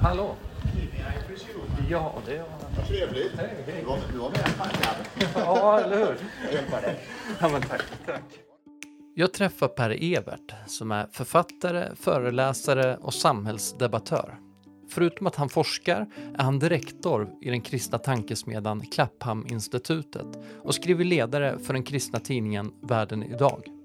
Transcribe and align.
Hallå! 0.00 0.34
Ja, 1.90 2.14
det 2.26 2.32
är 2.32 2.36
jag. 2.36 2.86
Trevligt. 2.88 3.32
Du 3.66 3.84
var, 3.84 3.98
du 4.12 4.18
var 4.18 4.30
med 4.30 4.56
taggad. 4.58 4.96
Ja, 5.34 5.80
eller 5.80 5.96
hur? 5.96 6.14
Dig. 6.82 7.00
Ja, 7.40 7.48
men 7.48 7.62
tack, 7.62 7.82
tack. 8.06 8.22
Jag 9.14 9.32
träffar 9.32 9.68
Per 9.68 9.90
Evert 9.90 10.54
som 10.66 10.92
är 10.92 11.06
författare, 11.12 11.94
föreläsare 11.96 12.96
och 12.96 13.14
samhällsdebattör. 13.14 14.38
Förutom 14.90 15.26
att 15.26 15.36
han 15.36 15.48
forskar 15.48 16.06
är 16.38 16.42
han 16.42 16.58
direktor 16.58 17.30
i 17.40 17.50
den 17.50 17.60
kristna 17.60 17.98
tankesmedjan 17.98 18.80
Clapham-institutet 18.80 20.26
och 20.62 20.74
skriver 20.74 21.04
ledare 21.04 21.58
för 21.58 21.72
den 21.72 21.82
kristna 21.82 22.20
tidningen 22.20 22.72
Världen 22.82 23.22
idag. 23.22 23.77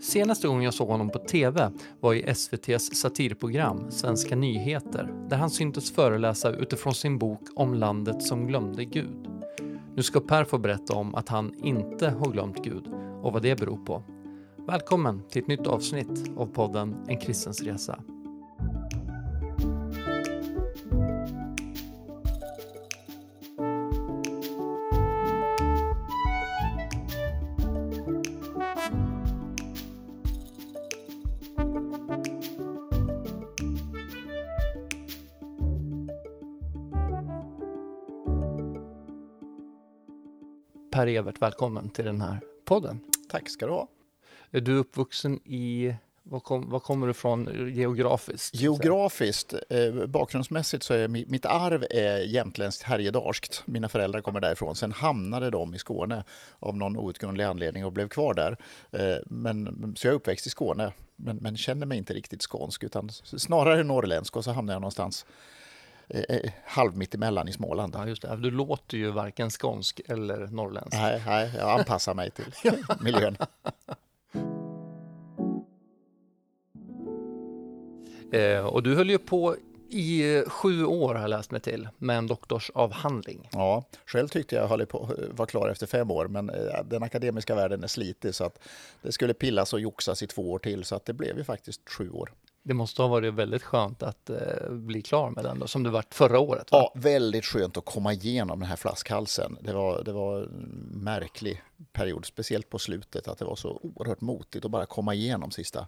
Senaste 0.00 0.48
gången 0.48 0.62
jag 0.62 0.74
såg 0.74 0.88
honom 0.88 1.10
på 1.10 1.18
TV 1.18 1.70
var 2.00 2.14
i 2.14 2.22
SVTs 2.22 2.96
satirprogram 2.96 3.90
Svenska 3.90 4.36
nyheter 4.36 5.12
där 5.28 5.36
han 5.36 5.50
syntes 5.50 5.92
föreläsa 5.92 6.50
utifrån 6.50 6.94
sin 6.94 7.18
bok 7.18 7.40
om 7.54 7.74
landet 7.74 8.22
som 8.22 8.46
glömde 8.46 8.84
Gud. 8.84 9.28
Nu 9.96 10.02
ska 10.02 10.20
Per 10.20 10.44
få 10.44 10.58
berätta 10.58 10.94
om 10.94 11.14
att 11.14 11.28
han 11.28 11.54
inte 11.64 12.10
har 12.10 12.32
glömt 12.32 12.64
Gud 12.64 12.86
och 13.22 13.32
vad 13.32 13.42
det 13.42 13.60
beror 13.60 13.84
på. 13.84 14.02
Välkommen 14.66 15.22
till 15.30 15.42
ett 15.42 15.48
nytt 15.48 15.66
avsnitt 15.66 16.30
av 16.36 16.46
podden 16.46 16.96
En 17.08 17.20
kristens 17.20 17.62
resa. 17.62 17.98
Per 40.90 41.06
Evert, 41.06 41.42
välkommen 41.42 41.90
till 41.90 42.04
den 42.04 42.20
här 42.20 42.40
podden. 42.64 43.00
Tack 43.30 43.50
ska 43.50 43.66
du 43.66 43.72
ha. 43.72 43.88
Är 44.50 44.60
du 44.60 44.76
uppvuxen 44.76 45.40
i, 45.44 45.94
var, 46.22 46.40
kom, 46.40 46.70
var 46.70 46.80
kommer 46.80 47.06
du 47.06 47.10
ifrån 47.10 47.70
geografiskt? 47.74 48.54
Geografiskt, 48.54 49.54
eh, 49.70 50.06
bakgrundsmässigt 50.06 50.82
så 50.82 50.94
är 50.94 51.08
mi- 51.08 51.24
mitt 51.28 51.46
arv 51.46 51.84
är 51.90 52.18
jämtländskt 52.18 52.82
härjedalskt. 52.82 53.62
Mina 53.66 53.88
föräldrar 53.88 54.20
kommer 54.20 54.40
därifrån. 54.40 54.76
Sen 54.76 54.92
hamnade 54.92 55.50
de 55.50 55.74
i 55.74 55.78
Skåne 55.78 56.24
av 56.58 56.76
någon 56.76 56.96
outgrundlig 56.96 57.44
anledning 57.44 57.84
och 57.84 57.92
blev 57.92 58.08
kvar 58.08 58.34
där. 58.34 58.56
Eh, 58.90 59.16
men, 59.26 59.94
så 59.96 60.06
jag 60.06 60.12
är 60.12 60.16
uppväxt 60.16 60.46
i 60.46 60.50
Skåne, 60.50 60.92
men, 61.16 61.36
men 61.36 61.56
känner 61.56 61.86
mig 61.86 61.98
inte 61.98 62.14
riktigt 62.14 62.42
skånsk 62.42 62.84
utan 62.84 63.08
snarare 63.24 63.82
norrländsk 63.84 64.36
och 64.36 64.44
så 64.44 64.50
hamnade 64.52 64.74
jag 64.74 64.80
någonstans 64.80 65.26
eh, 66.10 66.36
eh, 66.36 66.52
halv 66.64 66.96
mitt 66.96 67.14
emellan 67.14 67.48
i 67.48 67.52
Småland. 67.52 67.94
Ja, 67.96 68.06
just 68.06 68.22
det. 68.22 68.36
Du 68.36 68.50
låter 68.50 68.96
ju 68.96 69.10
varken 69.10 69.50
skånsk 69.50 70.00
eller 70.08 70.46
norrländsk. 70.46 70.98
Nej, 70.98 71.22
nej, 71.26 71.52
jag 71.58 71.78
anpassar 71.78 72.14
mig 72.14 72.30
till 72.30 72.72
miljön. 73.00 73.36
Eh, 78.32 78.66
och 78.66 78.82
du 78.82 78.94
höll 78.94 79.10
ju 79.10 79.18
på 79.18 79.56
i 79.90 80.36
eh, 80.36 80.48
sju 80.48 80.84
år 80.84 81.14
har 81.14 81.20
jag 81.20 81.30
läst 81.30 81.50
mig 81.50 81.60
till 81.60 81.88
med 81.98 82.18
en 82.18 82.26
doktorsavhandling. 82.26 83.48
Ja, 83.52 83.84
själv 84.06 84.28
tyckte 84.28 84.56
jag 84.56 84.68
höll 84.68 84.86
på 84.86 85.14
var 85.30 85.46
klar 85.46 85.68
efter 85.68 85.86
fem 85.86 86.10
år, 86.10 86.28
men 86.28 86.50
eh, 86.50 86.84
den 86.84 87.02
akademiska 87.02 87.54
världen 87.54 87.82
är 87.84 87.88
slitig 87.88 88.34
så 88.34 88.44
att 88.44 88.58
det 89.02 89.12
skulle 89.12 89.34
pillas 89.34 89.72
och 89.72 89.80
joxas 89.80 90.22
i 90.22 90.26
två 90.26 90.50
år 90.52 90.58
till, 90.58 90.84
så 90.84 90.96
att 90.96 91.04
det 91.04 91.12
blev 91.12 91.38
ju 91.38 91.44
faktiskt 91.44 91.88
sju 91.88 92.10
år. 92.10 92.32
Det 92.62 92.74
måste 92.74 93.02
ha 93.02 93.08
varit 93.08 93.34
väldigt 93.34 93.62
skönt 93.62 94.02
att 94.02 94.30
eh, 94.30 94.70
bli 94.70 95.02
klar 95.02 95.30
med 95.30 95.44
den 95.44 95.58
då, 95.58 95.66
som 95.66 95.82
det 95.82 95.90
var 95.90 96.04
förra 96.10 96.38
året. 96.38 96.72
Va? 96.72 96.78
Ja, 96.78 96.92
väldigt 96.94 97.44
skönt 97.44 97.76
att 97.76 97.84
komma 97.84 98.12
igenom 98.12 98.60
den 98.60 98.68
här 98.68 98.76
flaskhalsen. 98.76 99.58
Det 99.60 99.72
var, 99.72 100.02
det 100.04 100.12
var 100.12 100.42
en 100.42 100.90
märklig 100.92 101.62
period, 101.92 102.24
speciellt 102.24 102.70
på 102.70 102.78
slutet, 102.78 103.28
att 103.28 103.38
det 103.38 103.44
var 103.44 103.56
så 103.56 103.80
oerhört 103.82 104.20
motigt 104.20 104.64
att 104.64 104.70
bara 104.70 104.86
komma 104.86 105.14
igenom 105.14 105.50
sista 105.50 105.86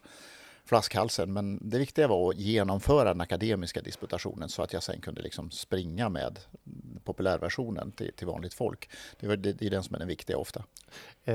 flaskhalsen. 0.64 1.32
Men 1.32 1.69
det 1.70 1.78
viktiga 1.78 2.08
var 2.08 2.30
att 2.30 2.36
genomföra 2.36 3.08
den 3.08 3.20
akademiska 3.20 3.80
disputationen 3.80 4.48
så 4.48 4.62
att 4.62 4.72
jag 4.72 4.82
sen 4.82 5.00
kunde 5.00 5.22
liksom 5.22 5.50
springa 5.50 6.08
med 6.08 6.38
populärversionen 7.04 7.92
till, 7.92 8.12
till 8.16 8.26
vanligt 8.26 8.54
folk. 8.54 8.90
Det, 9.20 9.26
var, 9.28 9.36
det, 9.36 9.52
det 9.52 9.66
är 9.66 9.70
den 9.70 9.82
som 9.82 9.94
är 9.94 9.98
den 9.98 10.08
viktiga 10.08 10.36
ofta. 10.38 10.64
Eh, 11.24 11.34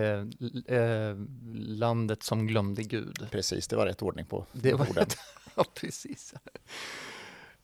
eh, 0.77 1.15
landet 1.55 2.23
som 2.23 2.47
glömde 2.47 2.83
Gud. 2.83 3.27
Precis, 3.31 3.67
det 3.67 3.75
var 3.75 3.85
rätt 3.85 4.01
ordning 4.01 4.25
på 4.25 4.45
Det 4.51 4.73
var 4.73 4.89
orden. 4.89 5.07
ja, 5.55 5.65
precis. 5.73 6.33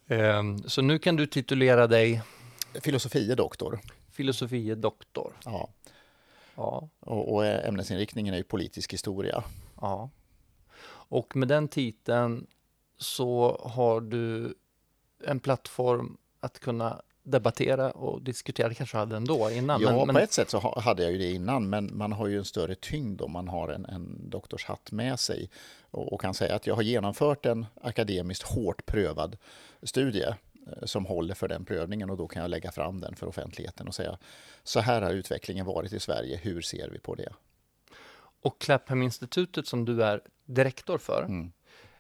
Eh, 0.07 0.43
så 0.65 0.81
nu 0.81 0.99
kan 0.99 1.15
du 1.15 1.25
titulera 1.27 1.87
dig 1.87 2.21
Filosofie 2.81 3.35
doktor. 3.35 3.79
filosofie 4.11 4.75
doktor. 4.75 5.33
Ja. 5.45 5.69
Ja, 6.55 6.89
Och, 6.99 7.33
och 7.33 7.45
ämnesinriktningen 7.45 8.33
är 8.33 8.37
ju 8.37 8.43
politisk 8.43 8.93
historia. 8.93 9.43
ja. 9.81 10.09
Och 11.09 11.35
med 11.35 11.47
den 11.47 11.67
titeln 11.67 12.47
så 12.97 13.61
har 13.63 14.01
du 14.01 14.53
en 15.23 15.39
plattform 15.39 16.17
att 16.39 16.59
kunna 16.59 17.01
debattera 17.23 17.91
och 17.91 18.21
diskutera. 18.21 18.69
Det 18.69 18.75
kanske 18.75 18.97
hade 18.97 19.15
ändå 19.15 19.49
innan. 19.51 19.81
Ja, 19.81 19.89
men, 19.97 20.07
men, 20.07 20.15
på 20.15 20.19
ett 20.19 20.33
sätt 20.33 20.49
så 20.49 20.57
ha- 20.57 20.79
hade 20.79 21.03
jag 21.03 21.11
ju 21.11 21.17
det 21.17 21.31
innan, 21.31 21.69
men 21.69 21.97
man 21.97 22.11
har 22.11 22.27
ju 22.27 22.37
en 22.37 22.45
större 22.45 22.75
tyngd 22.75 23.21
om 23.21 23.31
man 23.31 23.47
har 23.47 23.69
en, 23.69 23.85
en 23.85 24.29
doktorshatt 24.29 24.91
med 24.91 25.19
sig 25.19 25.49
och, 25.91 26.13
och 26.13 26.21
kan 26.21 26.33
säga 26.33 26.55
att 26.55 26.67
jag 26.67 26.75
har 26.75 26.81
genomfört 26.81 27.45
en 27.45 27.65
akademiskt 27.81 28.43
hårt 28.43 28.85
prövad 28.85 29.37
studie 29.83 30.23
eh, 30.67 30.83
som 30.83 31.05
håller 31.05 31.33
för 31.35 31.47
den 31.47 31.65
prövningen 31.65 32.09
och 32.09 32.17
då 32.17 32.27
kan 32.27 32.41
jag 32.41 32.49
lägga 32.49 32.71
fram 32.71 32.99
den 33.01 33.15
för 33.15 33.27
offentligheten 33.27 33.87
och 33.87 33.95
säga 33.95 34.17
så 34.63 34.79
här 34.79 35.01
har 35.01 35.11
utvecklingen 35.11 35.65
varit 35.65 35.93
i 35.93 35.99
Sverige, 35.99 36.37
hur 36.43 36.61
ser 36.61 36.89
vi 36.89 36.99
på 36.99 37.15
det? 37.15 37.33
Och 38.41 38.59
Clapham-institutet 38.61 39.67
som 39.67 39.85
du 39.85 40.03
är 40.03 40.21
direktor 40.45 40.97
för 40.97 41.23
Mm. 41.23 41.51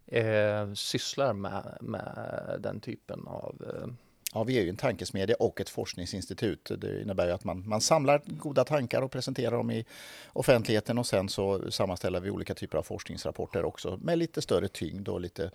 eh, 0.07 0.73
sysslar 0.73 1.33
med, 1.33 1.77
med 1.81 2.55
den 2.59 2.79
typen 2.79 3.27
av... 3.27 3.55
Eh, 3.67 3.87
Ja, 4.33 4.43
vi 4.43 4.57
är 4.57 4.63
ju 4.63 4.69
en 4.69 4.75
tankesmedja 4.75 5.35
och 5.39 5.61
ett 5.61 5.69
forskningsinstitut. 5.69 6.71
Det 6.77 7.01
innebär 7.01 7.25
ju 7.25 7.31
att 7.31 7.43
man, 7.43 7.69
man 7.69 7.81
samlar 7.81 8.21
goda 8.25 8.63
tankar 8.63 9.01
och 9.01 9.11
presenterar 9.11 9.57
dem 9.57 9.71
i 9.71 9.85
offentligheten 10.33 10.97
och 10.97 11.07
sen 11.07 11.29
så 11.29 11.71
sammanställer 11.71 12.19
vi 12.19 12.29
olika 12.29 12.53
typer 12.53 12.77
av 12.77 12.83
forskningsrapporter 12.83 13.65
också 13.65 13.99
med 14.01 14.17
lite 14.17 14.41
större 14.41 14.67
tyngd 14.67 15.07
och 15.07 15.21
lite 15.21 15.51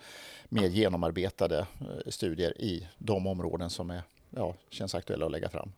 mer 0.49 0.69
genomarbetade 0.69 1.59
eh, 1.59 2.11
studier 2.11 2.61
i 2.61 2.89
de 2.99 3.27
områden 3.27 3.71
som 3.71 3.91
är, 3.91 4.03
ja, 4.31 4.55
känns 4.71 4.95
aktuella 4.95 5.27
att 5.27 5.33
lägga 5.33 5.49
fram. 5.49 5.73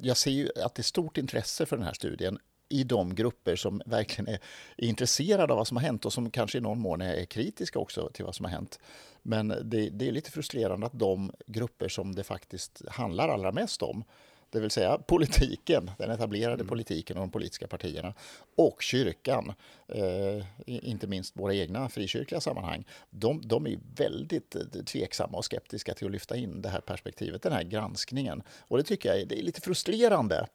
Jag 0.00 0.16
ser 0.16 0.30
ju 0.30 0.48
att 0.64 0.74
det 0.74 0.80
är 0.80 0.84
stort 0.84 1.18
intresse 1.18 1.66
för 1.66 1.76
den 1.76 1.86
här 1.86 1.92
studien 1.92 2.38
i 2.72 2.84
de 2.84 3.14
grupper 3.14 3.56
som 3.56 3.82
verkligen 3.86 4.28
är, 4.28 4.38
intresserade 4.76 5.52
av 5.52 5.56
vad 5.58 5.68
som 5.68 5.76
har 5.76 5.84
hänt 5.84 6.04
och 6.04 6.12
som 6.12 6.30
kanske 6.30 6.58
i 6.58 6.60
någon 6.60 6.80
mån 6.80 7.00
är 7.00 7.24
kritiska 7.24 7.78
också 7.78 8.10
till 8.12 8.24
vad 8.24 8.34
som 8.34 8.44
har 8.44 8.52
hänt. 8.52 8.78
Men 9.22 9.48
det, 9.48 9.90
det 9.90 10.08
är 10.08 10.12
lite 10.12 10.30
frustrerande 10.30 10.86
att 10.86 10.98
de 10.98 11.32
grupper 11.46 11.88
som 11.88 12.14
det 12.14 12.24
faktiskt 12.24 12.82
handlar 12.88 13.28
allra 13.28 13.52
mest 13.52 13.82
om, 13.82 14.04
det 14.52 14.60
vill 14.60 14.70
säga 14.70 14.98
politiken, 14.98 15.90
den 15.98 16.10
etablerade 16.10 16.64
politiken 16.64 17.16
och 17.16 17.20
de 17.20 17.30
politiska 17.30 17.66
partierna 17.66 18.14
och 18.56 18.82
kyrkan, 18.82 19.52
eh, 19.88 20.44
inte 20.66 21.06
minst 21.06 21.36
våra 21.36 21.54
egna 21.54 21.88
frikyrkliga 21.88 22.40
sammanhang, 22.40 22.84
de, 23.10 23.40
de 23.44 23.66
är 23.66 23.78
väldigt 23.96 24.54
eh, 24.54 24.62
tveksamma 24.62 25.38
och 25.38 25.44
skeptiska 25.44 25.94
till 25.94 26.06
att 26.06 26.12
lyfta 26.12 26.36
in 26.36 26.62
det 26.62 26.68
här 26.68 26.80
perspektivet, 26.80 27.42
den 27.42 27.52
här 27.52 27.62
granskningen. 27.62 28.42
Och 28.68 28.76
det 28.76 28.84
tycker 28.84 29.08
jag 29.08 29.20
är, 29.20 29.26
det 29.26 29.38
är 29.38 29.42
lite 29.42 29.60
frustrerande. 29.60 30.46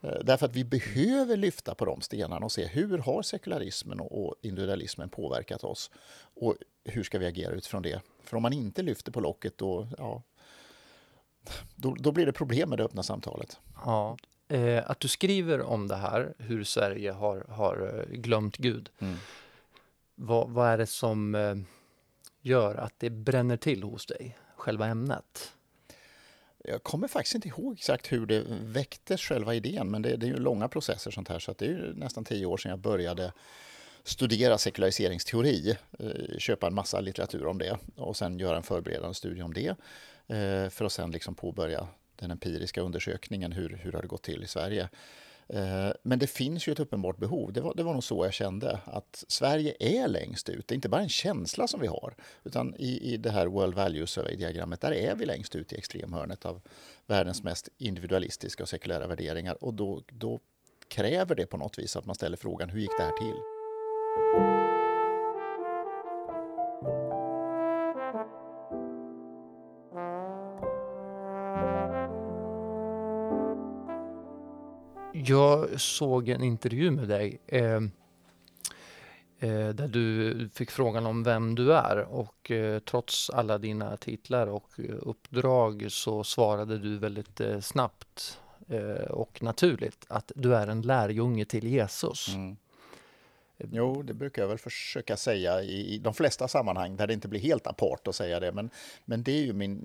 Eh, 0.00 0.18
Därför 0.24 0.46
att 0.46 0.56
vi 0.56 0.64
behöver 0.64 1.36
lyfta 1.36 1.74
på 1.74 1.84
de 1.84 2.00
stenarna 2.00 2.46
och 2.46 2.52
se 2.52 2.66
hur 2.66 2.98
har 2.98 3.22
sekularismen 3.22 4.00
och 4.00 4.22
och 4.22 4.34
individualismen 4.42 5.08
påverkat 5.08 5.64
oss? 5.64 5.90
Och 6.34 6.56
hur 6.84 7.02
ska 7.02 7.18
vi 7.18 7.26
agera 7.26 7.52
utifrån 7.52 7.82
det? 7.82 8.00
För 8.22 8.36
om 8.36 8.42
man 8.42 8.52
inte 8.52 8.82
lyfter 8.82 9.12
på 9.12 9.20
locket 9.20 9.58
då, 9.58 9.88
ja, 9.98 10.22
då, 11.74 11.94
då 11.98 12.12
blir 12.12 12.26
det 12.26 12.32
problem 12.32 12.68
med 12.68 12.78
det 12.78 12.84
öppna 12.84 13.02
samtalet. 13.02 13.60
ja, 13.84 14.16
eh, 14.48 14.90
att 14.90 15.00
du 15.00 15.08
skriver 15.08 15.60
om 15.60 15.88
det 15.88 15.96
här, 15.96 16.34
hur 16.38 16.64
Sverige 16.64 17.12
har, 17.12 17.46
har 17.48 18.04
eh, 18.08 18.16
glömt 18.16 18.56
Gud. 18.56 18.90
Mm. 18.98 19.16
Vad, 20.14 20.50
vad 20.50 20.68
är 20.68 20.78
det 20.78 20.86
som 20.86 21.34
eh, 21.34 21.54
gör 22.40 22.74
att 22.74 22.94
det 22.98 23.10
bränner 23.10 23.56
till 23.56 23.82
hos 23.82 24.06
dig, 24.06 24.38
själva 24.56 24.86
ämnet? 24.86 25.52
Jag 26.64 26.82
kommer 26.82 27.08
faktiskt 27.08 27.34
inte 27.34 27.48
ihåg 27.48 27.74
exakt 27.74 28.12
hur 28.12 28.26
det 28.26 28.44
väcktes 28.48 29.20
själva 29.20 29.54
idén, 29.54 29.90
men 29.90 30.02
det, 30.02 30.16
det 30.16 30.26
är 30.26 30.28
ju 30.28 30.36
långa 30.36 30.68
processer 30.68 31.10
sånt 31.10 31.28
här, 31.28 31.38
så 31.38 31.54
det 31.58 31.66
är 31.66 31.92
nästan 31.96 32.24
tio 32.24 32.46
år 32.46 32.56
sedan 32.56 32.70
jag 32.70 32.78
började 32.78 33.32
studera 34.04 34.58
sekulariseringsteori, 34.58 35.76
eh, 35.98 36.38
köpa 36.38 36.66
en 36.66 36.74
massa 36.74 37.00
litteratur 37.00 37.46
om 37.46 37.58
det 37.58 37.78
och 37.96 38.16
sen 38.16 38.38
göra 38.38 38.56
en 38.56 38.62
förberedande 38.62 39.14
studie 39.14 39.42
om 39.42 39.54
det 39.54 39.76
Eh, 40.26 40.68
för 40.68 40.84
att 40.84 40.92
sen 40.92 41.10
liksom 41.10 41.34
påbörja 41.34 41.88
den 42.16 42.30
empiriska 42.30 42.80
undersökningen, 42.80 43.52
hur, 43.52 43.80
hur 43.82 43.92
har 43.92 44.02
det 44.02 44.08
gått 44.08 44.22
till 44.22 44.42
i 44.42 44.46
Sverige? 44.46 44.88
Eh, 45.48 45.90
men 46.02 46.18
det 46.18 46.26
finns 46.26 46.68
ju 46.68 46.72
ett 46.72 46.80
uppenbart 46.80 47.16
behov. 47.16 47.52
Det 47.52 47.60
var, 47.60 47.74
det 47.74 47.82
var 47.82 47.92
nog 47.92 48.04
så 48.04 48.24
jag 48.24 48.32
kände, 48.32 48.78
att 48.84 49.24
Sverige 49.28 49.74
är 49.80 50.08
längst 50.08 50.48
ut. 50.48 50.68
Det 50.68 50.72
är 50.72 50.76
inte 50.76 50.88
bara 50.88 51.02
en 51.02 51.08
känsla 51.08 51.68
som 51.68 51.80
vi 51.80 51.86
har, 51.86 52.14
utan 52.44 52.74
i, 52.78 53.12
i 53.14 53.16
det 53.16 53.30
här 53.30 53.46
World 53.46 53.74
Value 53.74 54.06
Survey-diagrammet, 54.06 54.80
där 54.80 54.92
är 54.92 55.14
vi 55.14 55.26
längst 55.26 55.56
ut 55.56 55.72
i 55.72 55.76
extremhörnet 55.76 56.44
av 56.44 56.60
världens 57.06 57.42
mest 57.42 57.68
individualistiska 57.78 58.62
och 58.62 58.68
sekulära 58.68 59.06
värderingar. 59.06 59.64
Och 59.64 59.74
då, 59.74 60.02
då 60.08 60.40
kräver 60.88 61.34
det 61.34 61.46
på 61.46 61.56
något 61.56 61.78
vis 61.78 61.96
att 61.96 62.06
man 62.06 62.14
ställer 62.14 62.36
frågan, 62.36 62.70
hur 62.70 62.80
gick 62.80 62.98
det 62.98 63.04
här 63.04 63.12
till? 63.12 64.61
Jag 75.24 75.80
såg 75.80 76.28
en 76.28 76.42
intervju 76.42 76.90
med 76.90 77.08
dig 77.08 77.40
eh, 77.46 77.74
eh, 79.38 79.68
där 79.68 79.88
du 79.88 80.48
fick 80.54 80.70
frågan 80.70 81.06
om 81.06 81.22
vem 81.22 81.54
du 81.54 81.74
är 81.74 81.98
och 81.98 82.50
eh, 82.50 82.78
trots 82.78 83.30
alla 83.30 83.58
dina 83.58 83.96
titlar 83.96 84.46
och 84.46 84.70
eh, 84.78 84.96
uppdrag 85.02 85.86
så 85.88 86.24
svarade 86.24 86.78
du 86.78 86.98
väldigt 86.98 87.40
eh, 87.40 87.60
snabbt 87.60 88.40
eh, 88.68 89.10
och 89.10 89.42
naturligt 89.42 90.06
att 90.08 90.32
du 90.34 90.54
är 90.54 90.66
en 90.66 90.82
lärjunge 90.82 91.44
till 91.44 91.66
Jesus. 91.66 92.28
Mm. 92.28 92.56
Jo, 93.70 94.02
det 94.02 94.14
brukar 94.14 94.42
jag 94.42 94.48
väl 94.48 94.58
försöka 94.58 95.16
säga 95.16 95.62
i, 95.62 95.94
i 95.94 95.98
de 95.98 96.14
flesta 96.14 96.48
sammanhang 96.48 96.96
där 96.96 97.06
det 97.06 97.12
inte 97.12 97.28
blir 97.28 97.40
helt 97.40 97.66
apart 97.66 98.08
att 98.08 98.14
säga 98.14 98.40
det. 98.40 98.52
Men, 98.52 98.70
men 99.04 99.22
det, 99.22 99.32
är 99.32 99.42
ju 99.42 99.52
min, 99.52 99.78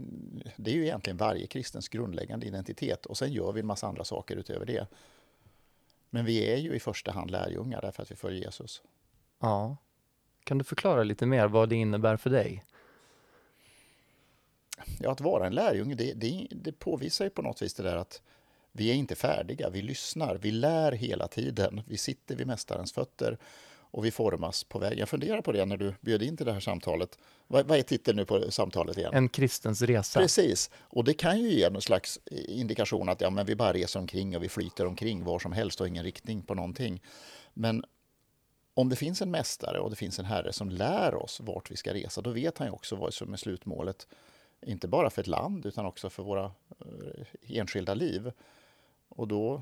det 0.56 0.72
är 0.72 0.76
ju 0.76 0.84
egentligen 0.84 1.18
varje 1.18 1.48
kristens 1.48 1.90
grundläggande 1.90 2.46
identitet 2.46 3.06
och 3.06 3.18
sen 3.18 3.34
gör 3.34 3.52
vi 3.52 3.60
en 3.60 3.66
massa 3.66 3.88
andra 3.88 4.04
saker 4.04 4.36
utöver 4.36 4.66
det. 4.66 4.88
Men 6.10 6.26
vi 6.26 6.52
är 6.52 6.58
ju 6.58 6.76
i 6.76 6.80
första 6.80 7.12
hand 7.12 7.32
lärjungar 7.32 7.82
därför 7.82 8.04
att 8.04 8.12
vi 8.12 8.16
följer 8.16 8.44
Jesus. 8.44 8.82
Ja. 9.40 9.78
Kan 10.44 10.58
du 10.58 10.64
förklara 10.64 11.04
lite 11.04 11.26
mer 11.26 11.48
vad 11.48 11.70
det 11.70 11.76
innebär 11.76 12.18
för 12.18 12.30
dig? 12.30 12.66
Ja, 15.00 15.12
att 15.12 15.22
vara 15.22 15.48
en 15.48 15.56
lärjunge, 15.56 15.96
det, 15.96 16.14
det, 16.14 16.48
det 16.52 16.72
påvisar 16.72 17.26
ju 17.26 17.30
på 17.30 17.42
något 17.42 17.62
vis 17.62 17.74
det 17.74 17.84
där 17.84 17.96
att 17.96 18.22
vi 18.72 18.90
är 18.90 18.94
inte 18.94 19.16
färdiga, 19.16 19.70
vi 19.70 19.82
lyssnar, 19.82 20.36
vi 20.36 20.52
lär 20.52 20.92
hela 20.92 21.28
tiden. 21.28 21.82
Vi 21.88 21.98
sitter 21.98 22.36
vid 22.36 22.48
Mästarens 22.48 22.94
fötter 22.94 23.38
och 23.92 24.06
vi 24.06 24.12
formas 24.12 24.64
på 24.64 24.80
väg. 24.80 25.00
Jag 25.00 25.10
funderar 25.10 25.42
på 25.42 25.52
det 25.52 25.66
när 25.66 25.78
du 25.78 25.94
bjöd 26.02 26.24
in 26.24 26.38
till 26.38 26.46
det 26.46 26.54
här 26.54 26.60
samtalet. 26.60 27.18
Vad, 27.48 27.68
vad 27.68 27.78
är 27.78 27.82
titeln 27.82 28.18
nu 28.18 28.26
på 28.26 28.52
samtalet 28.52 28.98
igen? 28.98 29.14
En 29.14 29.30
kristens 29.30 29.82
resa. 29.82 30.20
Precis, 30.20 30.70
och 30.80 31.04
det 31.04 31.14
kan 31.14 31.40
ju 31.40 31.50
ge 31.50 31.70
någon 31.70 31.82
slags 31.82 32.20
indikation 32.32 33.10
att 33.10 33.22
ja, 33.22 33.30
men 33.30 33.46
vi 33.46 33.56
bara 33.56 33.74
reser 33.74 34.00
omkring 34.00 34.36
och 34.36 34.44
vi 34.44 34.50
flyter 34.50 34.86
omkring 34.86 35.24
var 35.24 35.40
som 35.40 35.52
helst 35.52 35.82
och 35.82 35.88
ingen 35.88 36.04
riktning 36.04 36.42
på 36.42 36.54
någonting. 36.54 37.02
Men 37.54 37.84
om 38.74 38.90
det 38.90 38.96
finns 38.96 39.22
en 39.22 39.32
mästare 39.32 39.80
och 39.80 39.90
det 39.90 39.96
finns 39.96 40.20
en 40.20 40.26
herre 40.26 40.54
som 40.54 40.70
lär 40.70 41.16
oss 41.16 41.40
vart 41.40 41.72
vi 41.72 41.76
ska 41.76 41.94
resa, 41.94 42.22
då 42.22 42.30
vet 42.30 42.58
han 42.58 42.68
ju 42.68 42.74
också 42.74 42.96
vad 42.96 43.14
som 43.14 43.34
är 43.34 43.38
slutmålet. 43.38 44.08
Inte 44.66 44.88
bara 44.88 45.10
för 45.10 45.22
ett 45.22 45.28
land 45.28 45.66
utan 45.66 45.86
också 45.86 46.10
för 46.10 46.24
våra 46.24 46.46
eh, 46.46 47.26
enskilda 47.44 47.94
liv. 47.94 48.32
Och 49.10 49.28
då 49.28 49.62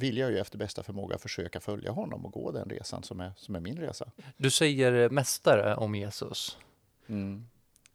vill 0.00 0.18
jag 0.18 0.30
ju 0.30 0.38
efter 0.38 0.58
bästa 0.58 0.82
förmåga 0.82 1.18
försöka 1.18 1.60
följa 1.60 1.90
honom 1.90 2.26
och 2.26 2.32
gå 2.32 2.50
den 2.50 2.68
resan 2.68 3.02
som 3.02 3.20
är, 3.20 3.32
som 3.36 3.54
är 3.54 3.60
min 3.60 3.78
resa. 3.78 4.10
Du 4.36 4.50
säger 4.50 5.10
mästare 5.10 5.76
om 5.76 5.94
Jesus. 5.94 6.58
Mm. 7.06 7.46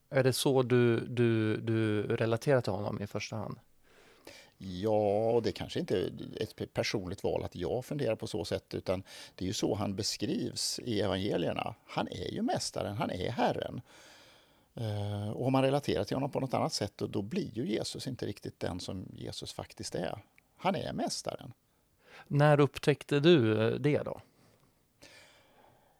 Är 0.09 0.23
det 0.23 0.33
så 0.33 0.63
du, 0.63 0.99
du, 0.99 1.57
du 1.57 2.01
relaterar 2.01 2.61
till 2.61 2.73
honom 2.73 3.01
i 3.01 3.07
första 3.07 3.35
hand? 3.35 3.59
Ja, 4.57 5.41
det 5.43 5.51
kanske 5.51 5.79
inte 5.79 5.97
är 5.97 6.11
ett 6.37 6.73
personligt 6.73 7.23
val 7.23 7.43
att 7.43 7.55
jag 7.55 7.85
funderar 7.85 8.15
på 8.15 8.27
så 8.27 8.45
sätt, 8.45 8.73
utan 8.73 9.03
det 9.35 9.45
är 9.45 9.47
ju 9.47 9.53
så 9.53 9.75
han 9.75 9.95
beskrivs 9.95 10.79
i 10.79 11.01
evangelierna. 11.01 11.75
Han 11.85 12.07
är 12.07 12.31
ju 12.31 12.41
mästaren, 12.41 12.97
han 12.97 13.11
är 13.11 13.31
Herren. 13.31 13.81
Eh, 14.73 15.29
och 15.29 15.45
om 15.45 15.51
man 15.51 15.63
relaterar 15.63 16.03
till 16.03 16.15
honom 16.15 16.31
på 16.31 16.39
något 16.39 16.53
annat 16.53 16.73
sätt, 16.73 16.97
då 16.97 17.21
blir 17.21 17.57
ju 17.57 17.67
Jesus 17.67 18.07
inte 18.07 18.25
riktigt 18.25 18.59
den 18.59 18.79
som 18.79 19.05
Jesus 19.13 19.53
faktiskt 19.53 19.95
är. 19.95 20.19
Han 20.57 20.75
är 20.75 20.93
mästaren. 20.93 21.53
När 22.27 22.59
upptäckte 22.59 23.19
du 23.19 23.67
eh, 23.67 23.73
det 23.73 24.03
då? 24.03 24.21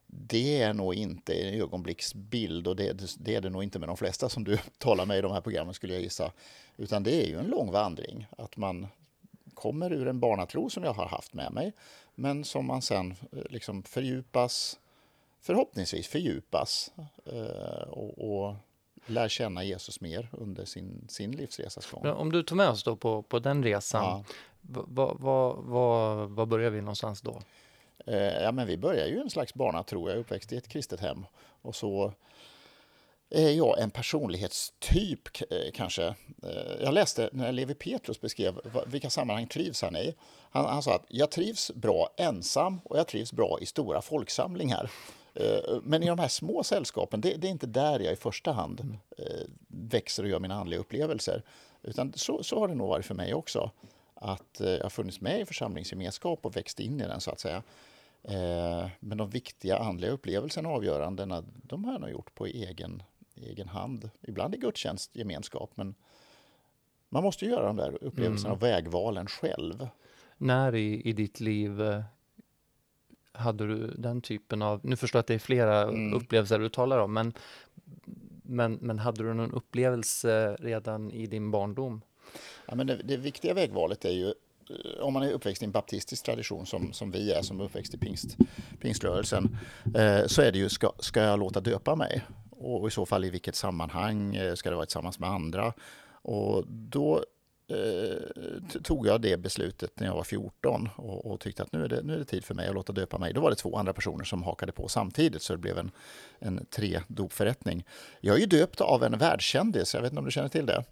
Det 0.08 0.62
är 0.62 0.74
nog 0.74 0.94
inte 0.94 1.34
en 1.34 1.62
ögonblicksbild 1.62 2.68
och 2.68 2.76
det, 2.76 3.16
det, 3.18 3.36
är 3.36 3.42
det 3.42 3.50
nog 3.50 3.64
inte 3.64 3.80
med 3.80 3.90
de 3.90 3.98
flesta 3.98 4.30
som 4.30 4.44
du 4.44 4.58
talar 4.78 5.06
med 5.06 5.18
i 5.18 5.22
de 5.22 5.32
här 5.32 5.42
programmen 5.42 5.74
skulle 5.74 5.94
jag 5.94 6.02
gissa. 6.02 6.32
Utan 6.78 7.04
det 7.04 7.24
är 7.24 7.28
ju 7.28 7.40
en 7.40 7.48
lång 7.48 7.72
vandring. 7.72 8.28
Att 8.38 8.58
man 8.58 8.88
kommer 9.54 9.94
ur 9.94 10.08
en 10.08 10.20
barnatro 10.20 10.70
som 10.70 10.84
jag 10.84 10.94
har 10.94 11.08
haft 11.08 11.34
med 11.34 11.54
mig 11.54 11.74
men 12.16 12.44
som 12.44 12.66
man 12.66 12.82
sen 12.82 13.16
eh, 13.32 13.40
liksom 13.50 13.84
fördjupas, 13.84 14.80
förhoppningsvis 15.42 16.08
fördjupas 16.08 16.92
eh, 17.26 17.88
och, 17.90 18.44
och 18.46 18.56
lär 19.06 19.28
känna 19.28 19.64
Jesus 19.64 20.02
mer 20.02 20.30
under 20.32 20.66
sin, 20.66 21.08
sin 21.10 21.32
livsresas 21.32 21.92
gång. 21.92 22.06
Om 22.06 22.32
du 22.32 22.44
tar 22.44 22.56
med 22.56 22.70
oss 22.70 22.84
då 22.84 22.96
på, 22.96 23.22
på 23.22 23.40
den 23.40 23.64
resan, 23.64 24.04
ja. 24.04 24.24
Var, 24.68 25.16
var, 25.20 25.54
var, 25.54 26.26
var 26.26 26.46
börjar 26.46 26.70
vi 26.70 26.82
någonstans 26.82 27.22
då? 27.22 27.42
Eh, 28.06 28.44
ja, 28.44 28.52
men 28.52 28.68
vi 28.68 28.78
börjar 28.78 29.08
ju 29.08 29.20
en 29.20 29.30
slags 29.30 29.54
barnatro. 29.54 30.08
Jag 30.08 30.16
är 30.16 30.20
uppväxt 30.20 30.54
i 30.54 30.58
ett 30.58 30.68
kristet 30.68 31.00
hem. 31.00 31.26
Och 31.62 31.76
så 31.76 32.14
är 33.30 33.50
jag 33.50 33.80
en 33.80 33.92
personlighetstyp 33.92 35.42
eh, 35.52 35.72
kanske. 35.74 36.06
Eh, 36.44 36.82
jag 36.82 36.94
läste 36.94 37.30
när 37.32 37.52
Levi 37.52 37.74
Petrus 37.74 38.22
beskrev 38.22 38.60
vilka 38.88 39.10
sammanhang 39.10 39.48
trivs 39.48 39.82
han 39.82 39.96
i. 39.96 40.16
Han, 40.50 40.66
han 40.66 40.84
sa 40.84 40.96
att 40.96 41.06
jag 41.08 41.32
trivs 41.32 41.72
bra 41.76 42.10
ensam 42.18 42.82
och 42.84 42.98
jag 42.98 43.08
trivs 43.08 43.34
bra 43.34 43.58
i 43.62 43.66
stora 43.66 44.02
folksamlingar. 44.02 44.92
Men 45.84 46.04
i 46.04 46.08
de 46.08 46.20
här 46.20 46.28
små 46.28 46.64
sällskapen, 46.64 47.22
det, 47.22 47.34
det 47.34 47.48
är 47.48 47.52
inte 47.52 47.68
där 47.68 48.00
jag 48.00 48.14
i 48.14 48.16
första 48.16 48.52
hand 48.52 48.80
mm. 48.80 48.98
växer 49.68 50.24
och 50.24 50.30
gör 50.30 50.40
mina 50.40 50.56
andliga 50.56 50.80
upplevelser. 50.80 51.44
Utan 51.82 52.14
så, 52.16 52.44
så 52.44 52.60
har 52.60 52.68
det 52.68 52.76
nog 52.76 52.90
varit 52.90 53.06
för 53.06 53.14
mig 53.14 53.34
också 53.34 53.72
att 54.16 54.62
eh, 54.62 54.70
jag 54.70 54.92
funnits 54.92 55.22
med 55.22 55.42
i 55.42 55.46
församlingsgemenskap 55.46 56.46
och 56.46 56.56
växt 56.56 56.80
in 56.80 57.02
i 57.02 57.04
den 57.04 57.22
så 57.22 57.32
att 57.32 57.40
säga. 57.40 57.64
Eh, 58.24 58.90
men 59.00 59.18
de 59.18 59.30
viktiga 59.30 59.78
andliga 59.78 60.12
upplevelserna 60.12 60.70
och 60.70 60.76
avgörandena, 60.76 61.44
de 61.64 61.86
har 61.86 61.92
jag 61.92 62.02
nog 62.02 62.10
gjort 62.10 62.36
på 62.36 62.46
egen, 62.46 63.04
egen 63.36 63.68
hand. 63.68 64.10
Ibland 64.22 64.56
i 64.56 64.58
gudstjänstgemenskap, 64.58 65.72
men 65.76 65.96
man 67.10 67.24
måste 67.24 67.46
göra 67.46 67.66
de 67.66 67.76
där 67.76 68.04
upplevelserna 68.04 68.50
mm. 68.50 68.58
och 68.58 68.64
vägvalen 68.64 69.28
själv. 69.28 69.88
När 70.38 70.76
i, 70.76 71.02
i 71.02 71.14
ditt 71.14 71.40
liv 71.40 71.82
eh, 71.82 72.04
hade 73.32 73.68
du 73.68 73.88
den 73.88 74.22
typen 74.22 74.62
av, 74.62 74.80
nu 74.84 74.96
förstår 74.96 75.18
jag 75.18 75.22
att 75.22 75.28
det 75.28 75.34
är 75.34 75.40
flera 75.40 75.84
mm. 75.84 76.14
upplevelser 76.14 76.60
du 76.60 76.70
talar 76.70 77.00
om, 77.00 77.14
men, 77.14 77.34
men, 78.44 78.74
men 78.82 79.00
hade 79.00 79.24
du 79.24 79.34
någon 79.34 79.52
upplevelse 79.52 80.56
redan 80.60 81.12
i 81.12 81.28
din 81.28 81.52
barndom 81.52 82.02
Ja, 82.66 82.76
men 82.76 82.88
det, 82.88 82.96
det 82.96 83.18
viktiga 83.18 83.54
vägvalet 83.54 84.06
är 84.06 84.12
ju 84.12 84.28
eh, 84.28 85.02
om 85.02 85.14
man 85.14 85.24
är 85.24 85.32
uppväxt 85.32 85.62
i 85.62 85.66
en 85.66 85.72
baptistisk 85.72 86.26
tradition 86.26 86.66
som, 86.66 86.94
som 86.94 87.12
vi 87.12 87.32
är, 87.32 87.42
som 87.42 87.60
är 87.60 87.64
uppväxt 87.64 87.94
i 87.94 87.98
pingst, 87.98 88.38
pingströrelsen, 88.82 89.58
eh, 89.96 90.26
så 90.26 90.42
är 90.42 90.52
det 90.52 90.58
ju, 90.58 90.70
ska, 90.70 90.92
ska 91.00 91.22
jag 91.22 91.40
låta 91.40 91.60
döpa 91.60 91.96
mig? 91.96 92.22
Och 92.50 92.88
i 92.88 92.92
så 92.92 93.06
fall 93.06 93.26
i 93.26 93.30
vilket 93.30 93.56
sammanhang? 93.56 94.36
Eh, 94.36 94.54
ska 94.54 94.70
det 94.70 94.76
vara 94.76 94.86
tillsammans 94.86 95.20
med 95.20 95.30
andra? 95.30 95.74
Och 96.22 96.68
då 96.68 97.24
eh, 97.68 98.82
tog 98.84 99.08
jag 99.08 99.22
det 99.22 99.38
beslutet 99.38 100.00
när 100.00 100.08
jag 100.08 100.16
var 100.16 100.24
14 100.24 100.90
och, 100.96 101.32
och, 101.32 101.40
tyckte 101.40 101.64
att 101.64 101.72
nu 101.72 101.84
är, 101.84 101.90
det, 101.90 102.02
nu 102.04 102.14
är 102.14 102.18
det 102.18 102.26
tid 102.26 102.46
för 102.46 102.54
mig 102.54 102.68
att 102.68 102.76
låta 102.76 102.94
döpa 102.94 103.18
mig. 103.18 103.34
Då 103.34 103.42
var 103.42 103.50
det 103.50 103.56
två 103.56 103.78
andra 103.78 103.94
personer 103.94 104.24
som 104.24 104.44
hakade 104.44 104.72
på 104.72 104.88
samtidigt 104.88 105.42
så 105.42 105.54
det 105.54 105.60
blev 105.60 105.78
en, 105.78 105.92
en 106.40 106.66
tre 106.70 107.02
dopförrättning. 107.08 107.86
Jag 108.22 108.36
är 108.36 108.40
ju 108.40 108.46
döpt 108.46 108.82
av 108.82 109.04
en 109.04 109.18
världskändis, 109.18 109.94
jag 109.94 110.02
vet 110.02 110.12
inte 110.12 110.20
om 110.20 110.26
du 110.26 110.32
känner 110.32 110.50
till 110.50 110.66
det? 110.66 110.84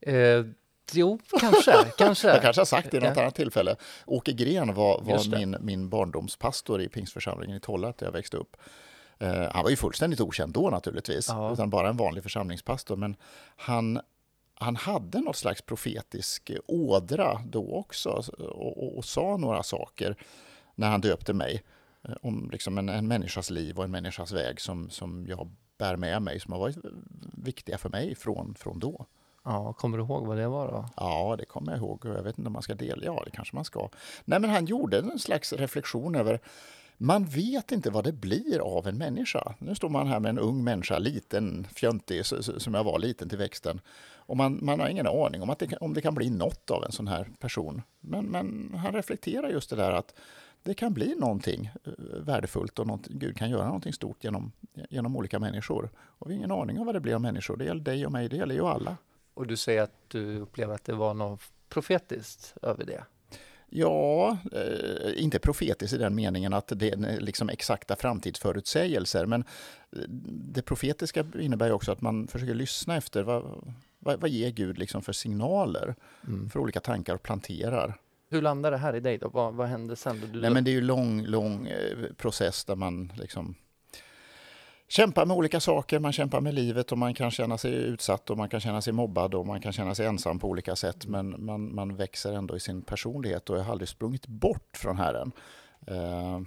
Eh 0.00 0.44
Jo, 0.92 1.18
kanske. 1.40 1.84
kanske. 1.98 2.28
Jag 2.28 2.42
kanske 2.42 2.60
har 2.60 2.66
sagt 2.66 2.90
det 2.90 2.96
i 2.96 3.00
något 3.00 3.16
annat 3.16 3.34
tillfälle. 3.34 3.76
Åke 4.06 4.32
Gren 4.32 4.74
var, 4.74 5.00
var 5.02 5.38
min, 5.38 5.56
min 5.60 5.88
barndomspastor 5.88 6.80
i 6.80 6.88
pingstförsamlingen 6.88 7.56
i 7.56 7.60
Tollarp 7.60 7.98
där 7.98 8.06
jag 8.06 8.12
växte 8.12 8.36
upp. 8.36 8.56
Uh, 9.22 9.28
han 9.28 9.62
var 9.62 9.70
ju 9.70 9.76
fullständigt 9.76 10.20
okänd 10.20 10.52
då 10.52 10.70
naturligtvis, 10.70 11.28
ja. 11.28 11.52
utan 11.52 11.70
bara 11.70 11.88
en 11.88 11.96
vanlig 11.96 12.22
församlingspastor. 12.22 12.96
Men 12.96 13.16
han, 13.56 14.00
han 14.54 14.76
hade 14.76 15.20
något 15.20 15.36
slags 15.36 15.62
profetisk 15.62 16.50
ådra 16.66 17.42
då 17.46 17.74
också 17.74 18.10
och, 18.38 18.82
och, 18.82 18.98
och 18.98 19.04
sa 19.04 19.36
några 19.36 19.62
saker 19.62 20.16
när 20.74 20.90
han 20.90 21.00
döpte 21.00 21.32
mig 21.32 21.62
uh, 22.08 22.14
om 22.22 22.50
liksom 22.52 22.78
en, 22.78 22.88
en 22.88 23.08
människas 23.08 23.50
liv 23.50 23.78
och 23.78 23.84
en 23.84 23.90
människas 23.90 24.32
väg 24.32 24.60
som, 24.60 24.90
som 24.90 25.26
jag 25.26 25.50
bär 25.78 25.96
med 25.96 26.22
mig, 26.22 26.40
som 26.40 26.52
har 26.52 26.60
varit 26.60 26.78
viktiga 27.32 27.78
för 27.78 27.88
mig 27.88 28.14
från, 28.14 28.54
från 28.54 28.78
då. 28.78 29.06
Ja, 29.46 29.72
kommer 29.72 29.98
du 29.98 30.04
ihåg 30.04 30.26
vad 30.26 30.36
det 30.36 30.48
var 30.48 30.68
då? 30.68 30.84
Ja, 30.96 31.36
det 31.38 31.44
kommer 31.44 31.72
jag 31.72 31.78
ihåg. 31.78 32.00
Jag 32.04 32.22
vet 32.22 32.38
inte 32.38 32.46
om 32.46 32.52
man 32.52 32.62
ska 32.62 32.74
dela. 32.74 33.04
Ja, 33.04 33.22
det 33.24 33.30
kanske 33.30 33.56
man 33.56 33.64
ska. 33.64 33.88
Nej, 34.24 34.40
men 34.40 34.50
han 34.50 34.66
gjorde 34.66 34.98
en 34.98 35.18
slags 35.18 35.52
reflektion 35.52 36.14
över 36.14 36.40
man 36.98 37.24
vet 37.24 37.72
inte 37.72 37.90
vad 37.90 38.04
det 38.04 38.12
blir 38.12 38.58
av 38.58 38.86
en 38.86 38.98
människa. 38.98 39.54
Nu 39.58 39.74
står 39.74 39.88
man 39.88 40.06
här 40.06 40.20
med 40.20 40.28
en 40.28 40.38
ung 40.38 40.64
människa, 40.64 40.98
liten, 40.98 41.66
fjöntig, 41.74 42.26
som 42.26 42.74
jag 42.74 42.84
var, 42.84 42.98
liten 42.98 43.28
till 43.28 43.38
växten. 43.38 43.80
Och 44.16 44.36
man, 44.36 44.58
man 44.62 44.80
har 44.80 44.88
ingen 44.88 45.06
aning 45.06 45.42
om, 45.42 45.50
att 45.50 45.58
det, 45.58 45.76
om 45.76 45.94
det 45.94 46.00
kan 46.00 46.14
bli 46.14 46.30
något 46.30 46.70
av 46.70 46.84
en 46.84 46.92
sån 46.92 47.08
här 47.08 47.28
person. 47.38 47.82
Men, 48.00 48.24
men 48.24 48.74
han 48.74 48.92
reflekterar 48.92 49.48
just 49.48 49.70
det 49.70 49.76
där 49.76 49.92
att 49.92 50.14
det 50.62 50.74
kan 50.74 50.94
bli 50.94 51.14
någonting 51.14 51.70
eh, 51.84 51.92
värdefullt 52.20 52.78
och 52.78 52.86
något, 52.86 53.06
Gud 53.06 53.36
kan 53.36 53.50
göra 53.50 53.66
någonting 53.66 53.92
stort 53.92 54.24
genom, 54.24 54.52
genom 54.90 55.16
olika 55.16 55.38
människor. 55.38 55.90
Och 55.96 56.30
vi 56.30 56.34
har 56.34 56.38
ingen 56.38 56.52
aning 56.52 56.78
om 56.78 56.86
vad 56.86 56.94
det 56.94 57.00
blir 57.00 57.14
av 57.14 57.20
människor. 57.20 57.56
Det 57.56 57.64
gäller 57.64 57.84
dig 57.84 58.06
och 58.06 58.12
mig, 58.12 58.28
det 58.28 58.36
gäller 58.36 58.54
ju 58.54 58.66
alla. 58.66 58.96
Och 59.36 59.46
du 59.46 59.56
säger 59.56 59.82
att 59.82 59.94
du 60.08 60.38
upplever 60.38 60.74
att 60.74 60.84
det 60.84 60.92
var 60.92 61.14
något 61.14 61.40
profetiskt 61.68 62.54
över 62.62 62.84
det? 62.84 63.04
Ja, 63.66 64.38
eh, 64.52 65.22
inte 65.22 65.38
profetiskt 65.38 65.94
i 65.94 65.98
den 65.98 66.14
meningen 66.14 66.52
att 66.52 66.72
det 66.76 66.90
är 66.90 67.20
liksom 67.20 67.48
exakta 67.48 67.96
framtidsförutsägelser, 67.96 69.26
men 69.26 69.44
eh, 69.92 70.02
det 70.54 70.62
profetiska 70.62 71.26
innebär 71.40 71.72
också 71.72 71.92
att 71.92 72.00
man 72.00 72.26
försöker 72.26 72.54
lyssna 72.54 72.96
efter 72.96 73.22
vad, 73.22 73.74
vad, 73.98 74.20
vad 74.20 74.30
ger 74.30 74.50
Gud 74.50 74.78
liksom 74.78 75.02
för 75.02 75.12
signaler 75.12 75.94
mm. 76.26 76.50
för 76.50 76.60
olika 76.60 76.80
tankar 76.80 77.14
och 77.14 77.22
planterar. 77.22 77.98
Hur 78.30 78.42
landar 78.42 78.70
det 78.70 78.76
här 78.76 78.96
i 78.96 79.00
dig 79.00 79.18
då? 79.18 79.28
Vad, 79.28 79.54
vad 79.54 79.68
hände 79.68 79.96
sen? 79.96 80.20
Du, 80.32 80.40
Nej, 80.40 80.50
men 80.50 80.64
det 80.64 80.70
är 80.70 80.72
ju 80.72 80.78
en 80.78 80.86
lång, 80.86 81.22
lång 81.22 81.66
eh, 81.66 82.12
process 82.16 82.64
där 82.64 82.76
man 82.76 83.12
liksom 83.16 83.54
kämpar 84.88 85.26
med 85.26 85.36
olika 85.36 85.60
saker. 85.60 85.98
Man 85.98 86.12
kämpar 86.12 86.40
med 86.40 86.54
livet 86.54 86.92
och 86.92 86.98
man 86.98 87.14
kan 87.14 87.30
känna 87.30 87.58
sig 87.58 87.74
utsatt 87.74 88.30
och 88.30 88.36
man 88.36 88.48
kan 88.48 88.60
känna 88.60 88.82
sig 88.82 88.92
mobbad 88.92 89.34
och 89.34 89.46
man 89.46 89.60
kan 89.60 89.72
känna 89.72 89.94
sig 89.94 90.06
ensam 90.06 90.38
på 90.38 90.48
olika 90.48 90.76
sätt. 90.76 91.06
Men 91.06 91.44
man, 91.44 91.74
man 91.74 91.96
växer 91.96 92.32
ändå 92.32 92.56
i 92.56 92.60
sin 92.60 92.82
personlighet 92.82 93.50
och 93.50 93.58
jag 93.58 93.62
har 93.62 93.72
aldrig 93.72 93.88
sprungit 93.88 94.26
bort 94.26 94.76
från 94.76 94.96
Herren. 94.96 95.32
Uh, 95.90 96.40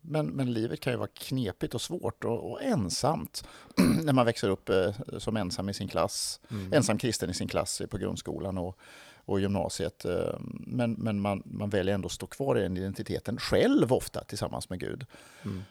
men, 0.00 0.26
men 0.26 0.52
livet 0.52 0.80
kan 0.80 0.92
ju 0.92 0.96
vara 0.96 1.08
knepigt 1.14 1.74
och 1.74 1.80
svårt 1.80 2.24
och, 2.24 2.50
och 2.50 2.62
ensamt 2.62 3.44
när 4.04 4.12
man 4.12 4.26
växer 4.26 4.48
upp 4.48 4.68
eh, 4.68 4.94
som 5.18 5.36
ensam 5.36 5.68
i 5.68 5.74
sin 5.74 5.88
klass, 5.88 6.40
mm. 6.50 6.72
ensam 6.72 6.98
kristen 6.98 7.30
i 7.30 7.34
sin 7.34 7.48
klass 7.48 7.82
på 7.90 7.98
grundskolan 7.98 8.58
och, 8.58 8.78
och 9.24 9.40
gymnasiet. 9.40 10.04
Eh, 10.04 10.38
men, 10.66 10.92
men 10.92 11.20
man, 11.20 11.42
man 11.44 11.70
väljer 11.70 11.94
ändå 11.94 12.06
att 12.06 12.12
stå 12.12 12.26
kvar 12.26 12.58
i 12.58 12.62
den 12.62 12.76
identiteten 12.76 13.38
själv 13.38 13.92
ofta 13.92 14.24
tillsammans 14.24 14.70
med 14.70 14.80
Gud. 14.80 15.06
Mm. 15.42 15.62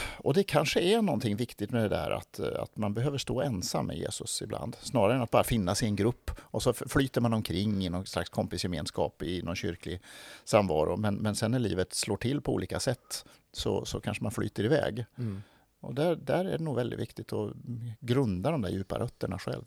Och 0.00 0.34
det 0.34 0.44
kanske 0.44 0.80
är 0.80 1.02
någonting 1.02 1.36
viktigt 1.36 1.70
med 1.70 1.82
det 1.82 1.88
där 1.88 2.10
att, 2.10 2.40
att 2.40 2.76
man 2.76 2.94
behöver 2.94 3.18
stå 3.18 3.40
ensam 3.40 3.86
med 3.86 3.96
Jesus 3.96 4.42
ibland. 4.42 4.76
Snarare 4.80 5.14
än 5.14 5.22
att 5.22 5.30
bara 5.30 5.44
finnas 5.44 5.82
i 5.82 5.86
en 5.86 5.96
grupp 5.96 6.30
och 6.40 6.62
så 6.62 6.72
flyter 6.72 7.20
man 7.20 7.32
omkring 7.32 7.84
i 7.84 7.88
någon 7.88 8.06
slags 8.06 8.30
kompisgemenskap 8.30 9.22
i 9.22 9.42
någon 9.42 9.56
kyrklig 9.56 10.00
samvaro. 10.44 10.96
Men, 10.96 11.14
men 11.14 11.36
sen 11.36 11.50
när 11.50 11.58
livet 11.58 11.94
slår 11.94 12.16
till 12.16 12.40
på 12.40 12.52
olika 12.52 12.80
sätt 12.80 13.24
så, 13.52 13.84
så 13.84 14.00
kanske 14.00 14.22
man 14.22 14.32
flyter 14.32 14.64
iväg. 14.64 15.04
Mm. 15.18 15.42
Och 15.80 15.94
där, 15.94 16.16
där 16.16 16.44
är 16.44 16.58
det 16.58 16.64
nog 16.64 16.76
väldigt 16.76 17.00
viktigt 17.00 17.32
att 17.32 17.52
grunda 18.00 18.50
de 18.50 18.62
där 18.62 18.70
djupa 18.70 18.98
rötterna 18.98 19.38
själv. 19.38 19.64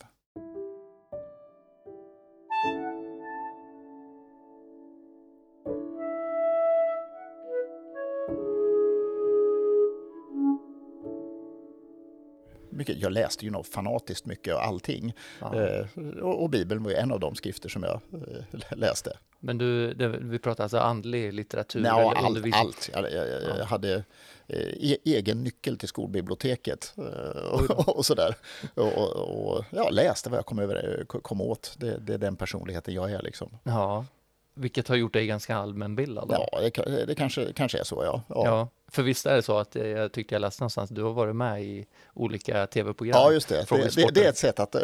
Mycket. 12.82 13.02
Jag 13.02 13.12
läste 13.12 13.46
ju 13.46 13.52
nog 13.52 13.66
fanatiskt 13.66 14.26
mycket 14.26 14.54
och 14.54 14.66
allting. 14.66 15.14
Eh, 15.42 16.02
och, 16.22 16.44
och, 16.44 16.50
Bibeln 16.50 16.84
var 16.84 16.92
ju 16.92 16.98
en 16.98 17.12
av 17.12 17.20
de 17.20 17.36
skrifter 17.36 17.70
som 17.70 17.84
jag 17.84 18.02
eh, 18.14 18.78
läste. 18.78 19.18
Men 19.40 19.58
du, 19.58 19.94
det, 19.94 20.08
vi 20.08 20.40
pratar 20.40 20.64
alltså 20.64 20.78
andlig 20.78 21.34
litteratur? 21.34 21.84
Ja, 21.86 22.14
all, 22.16 22.54
allt. 22.54 22.90
Jag, 22.94 23.04
jag, 23.04 23.28
jag 23.30 23.60
ja. 23.60 23.64
hade 23.64 23.94
eh, 24.48 24.92
e 24.92 24.98
egen 25.04 25.44
nyckel 25.44 25.78
till 25.78 25.88
skolbiblioteket 25.88 26.94
och, 27.52 27.88
och 27.98 28.06
sådär. 28.06 28.36
Och, 28.74 29.08
och, 29.08 29.66
ja, 29.70 29.90
läste 29.90 30.30
vad 30.30 30.38
jag 30.38 30.46
kom, 30.46 30.60
över, 30.60 31.06
kom 31.08 31.42
åt. 31.42 31.76
Det, 31.78 31.98
det 31.98 32.14
är 32.14 32.18
den 32.18 32.36
personligheten 32.36 32.94
jag 32.94 33.12
är 33.12 33.22
liksom. 33.22 33.58
Ja, 33.64 34.06
vilket 34.62 34.88
har 34.88 34.96
gjort 34.96 35.14
dig 35.14 35.28
ganska 35.28 35.56
allmänbildad? 35.56 36.28
Ja, 36.30 36.60
det, 36.86 37.06
det, 37.06 37.16
kanske, 37.16 37.54
kanske 37.54 37.80
är 37.80 37.84
så, 37.84 38.04
ja. 38.04 38.22
ja. 38.28 38.46
ja. 38.46 38.68
För 38.92 39.04
visst 39.04 39.26
är 39.26 39.36
det 39.36 39.42
så 39.42 39.58
att 39.58 39.76
jag 39.76 40.12
tyckte 40.12 40.36
jag 40.36 40.40
läste 40.40 40.64
någonstans, 40.64 40.90
du 40.90 41.04
har 41.04 41.14
varit 41.14 41.36
med 41.36 41.64
i 41.64 41.86
olika 42.14 42.68
tv-program? 42.68 43.22
Ja, 43.22 43.32
just 43.32 43.50
det. 43.50 43.66
Det, 43.70 43.96
det, 43.96 44.12
det, 44.14 44.26
är 44.26 44.30
ett 44.30 44.38
sätt 44.38 44.60
att 44.60 44.76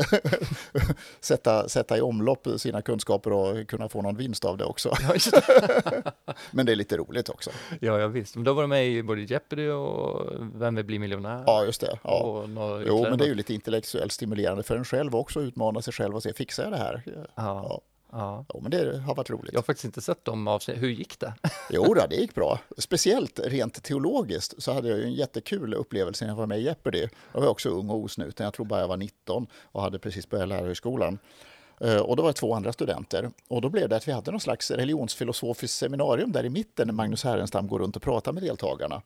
sätta, 1.20 1.70
sätta 1.70 1.98
i 1.98 2.02
omlopp 2.02 2.48
sina 2.58 2.82
kunskaper 2.82 3.34
och 3.34 3.68
kunna 3.68 3.90
få 3.90 4.02
någon 4.02 4.18
vinst 4.18 4.46
av 4.46 4.58
det 4.58 4.66
också. 4.66 4.94
Ja, 5.02 5.14
det. 5.32 6.12
men 6.52 6.66
det 6.66 6.72
är 6.72 6.76
lite 6.76 6.98
roligt 6.98 7.30
också. 7.30 7.50
Ja, 7.80 8.00
ja 8.00 8.08
visst. 8.08 8.36
Men 8.36 8.44
du 8.44 8.50
har 8.50 8.56
varit 8.56 8.70
med 8.70 8.88
i 8.88 9.04
både 9.04 9.22
Jeopardy 9.22 9.70
och 9.70 10.34
Vem 10.54 10.76
vill 10.76 10.86
bli 10.86 11.00
miljonär? 11.00 11.44
Ja, 11.46 11.66
just 11.66 11.82
det. 11.82 12.00
Ja. 12.04 12.46
Jo, 12.86 13.04
men 13.10 13.18
det 13.18 13.26
är 13.26 13.28
ju 13.28 13.36
lite 13.36 13.54
intellektuellt 13.54 14.12
stimulerande 14.12 14.64
för 14.64 14.78
en 14.78 14.86
själv 14.86 15.16
också, 15.16 15.42
utmana 15.42 15.82
sig 15.82 15.94
själv 15.94 16.16
och 16.16 16.24
se, 16.24 16.34
fixar 16.34 16.64
jag 16.64 16.72
det 16.72 16.78
här? 16.78 17.04
Ja. 17.06 17.24
ja. 17.36 17.82
Ja. 18.12 18.46
ja, 18.54 18.60
men 18.62 18.72
det 18.72 18.98
har 18.98 19.16
varit 19.16 19.30
roligt. 19.30 19.54
Jag 19.54 19.60
har 19.60 19.64
faktiskt 19.64 19.86
inte 19.86 20.02
sett 20.02 20.26
dem 20.26 20.48
avsnitt. 20.48 20.82
Hur 20.82 20.90
gick 20.90 21.20
det? 21.20 21.34
jo, 21.70 21.94
då, 21.94 22.06
det 22.10 22.16
gick 22.16 22.36
bra. 22.36 22.60
Speciellt 22.78 23.40
rent 23.40 23.84
teologiskt 23.84 24.54
så 24.58 24.74
hade 24.74 24.90
jag 24.90 25.04
en 25.04 25.14
jättekul 25.14 25.74
upplevelse 25.74 26.26
när 26.26 26.32
jag 26.32 26.38
var 26.38 26.48
med 26.48 26.60
i 26.60 26.62
Jeopardy. 26.62 27.08
Jag 27.34 27.42
var 27.42 27.48
också 27.48 27.70
ung 27.70 27.90
och 27.90 27.98
osnuten. 27.98 28.44
Jag 28.44 28.54
tror 28.54 28.66
bara 28.66 28.80
jag 28.80 28.88
var 28.88 28.98
19 28.98 29.48
och 29.62 29.82
hade 29.82 30.00
precis 30.00 30.30
börjat 30.30 30.50
lärarhögskolan. 30.50 31.20
Eh, 31.82 31.98
och 31.98 32.16
då 32.16 32.24
var 32.24 32.30
det 32.30 32.34
två 32.34 32.54
andra 32.54 32.74
studenter. 32.74 33.30
Och 33.48 33.62
då 33.62 33.70
blev 33.70 33.90
det 33.90 33.96
att 33.96 34.08
vi 34.08 34.12
hade 34.12 34.32
någon 34.32 34.40
slags 34.40 34.72
religionsfilosofiskt 34.72 35.78
seminarium 35.78 36.32
där 36.32 36.46
i 36.46 36.50
mitten 36.50 36.88
när 36.88 36.94
Magnus 36.94 37.24
Härenstam 37.24 37.68
går 37.68 37.80
runt 37.80 37.96
och 37.96 38.02
pratar 38.02 38.32
med 38.32 38.44
deltagarna. 38.44 39.02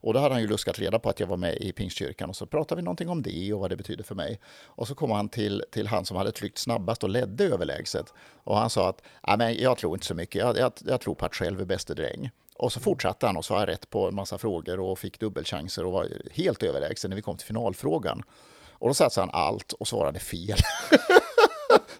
Och 0.00 0.14
då 0.14 0.20
hade 0.20 0.34
han 0.34 0.42
ju 0.42 0.48
luskat 0.48 0.78
reda 0.78 0.98
på 0.98 1.08
att 1.08 1.20
jag 1.20 1.26
var 1.26 1.36
med 1.36 1.56
i 1.56 1.72
Pingstkyrkan 1.72 2.28
och 2.28 2.36
så 2.36 2.46
pratade 2.46 2.80
vi 2.80 2.84
någonting 2.84 3.08
om 3.08 3.22
det 3.22 3.52
och 3.52 3.60
vad 3.60 3.70
det 3.70 3.76
betyder 3.76 4.04
för 4.04 4.14
mig. 4.14 4.40
Och 4.64 4.88
så 4.88 4.94
kom 4.94 5.10
han 5.10 5.28
till, 5.28 5.64
till 5.70 5.86
han 5.86 6.04
som 6.04 6.16
hade 6.16 6.32
tryckt 6.32 6.58
snabbast 6.58 7.04
och 7.04 7.10
ledde 7.10 7.44
överlägset. 7.44 8.12
Och 8.44 8.56
han 8.56 8.70
sa 8.70 8.88
att 8.88 9.02
men 9.38 9.56
jag 9.56 9.78
tror 9.78 9.94
inte 9.94 10.06
så 10.06 10.14
mycket, 10.14 10.34
jag, 10.34 10.58
jag, 10.58 10.72
jag 10.84 11.00
tror 11.00 11.14
på 11.14 11.26
att 11.26 11.34
själv 11.34 11.60
är 11.60 11.64
bäste 11.64 11.94
dräng. 11.94 12.30
Och 12.56 12.72
så 12.72 12.80
fortsatte 12.80 13.26
han 13.26 13.36
och 13.36 13.44
svarade 13.44 13.72
rätt 13.72 13.90
på 13.90 14.08
en 14.08 14.14
massa 14.14 14.38
frågor 14.38 14.80
och 14.80 14.98
fick 14.98 15.20
dubbelchanser 15.20 15.84
och 15.84 15.92
var 15.92 16.08
helt 16.32 16.62
överlägsen 16.62 17.10
när 17.10 17.16
vi 17.16 17.22
kom 17.22 17.36
till 17.36 17.46
finalfrågan. 17.46 18.22
Och 18.70 18.88
då 18.88 18.94
satsade 18.94 19.26
han 19.26 19.40
allt 19.42 19.72
och 19.72 19.88
svarade 19.88 20.18
fel. 20.18 20.58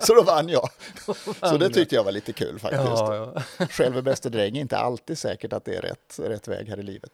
så 0.06 0.14
då 0.14 0.22
vann 0.22 0.48
jag. 0.48 0.68
Så 1.40 1.56
det 1.58 1.70
tyckte 1.70 1.94
jag 1.94 2.04
var 2.04 2.12
lite 2.12 2.32
kul 2.32 2.58
faktiskt. 2.58 2.84
Ja, 2.84 3.34
ja. 3.58 3.66
Själv 3.66 3.96
är 3.96 4.02
bäste 4.02 4.30
dräng, 4.30 4.56
inte 4.56 4.78
alltid 4.78 5.18
säkert 5.18 5.52
att 5.52 5.64
det 5.64 5.76
är 5.76 5.82
rätt, 5.82 6.18
rätt 6.18 6.48
väg 6.48 6.68
här 6.68 6.78
i 6.78 6.82
livet. 6.82 7.12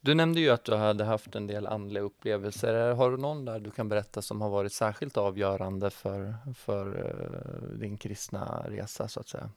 Du 0.00 0.14
nämnde 0.14 0.40
ju 0.40 0.50
att 0.50 0.64
du 0.64 0.74
hade 0.74 1.04
haft 1.04 1.34
en 1.34 1.46
del 1.46 1.66
andliga 1.66 2.02
upplevelser. 2.02 2.94
Har 2.94 3.10
du 3.10 3.16
någon 3.16 3.44
där 3.44 3.60
du 3.60 3.70
kan 3.70 3.88
berätta 3.88 4.22
som 4.22 4.40
har 4.40 4.50
varit 4.50 4.72
särskilt 4.72 5.16
avgörande 5.16 5.90
för, 5.90 6.34
för 6.56 6.86
uh, 6.86 7.78
din 7.78 7.98
kristna 7.98 8.64
resa 8.68 9.08
så 9.08 9.20
att 9.20 9.28
säga? 9.28 9.50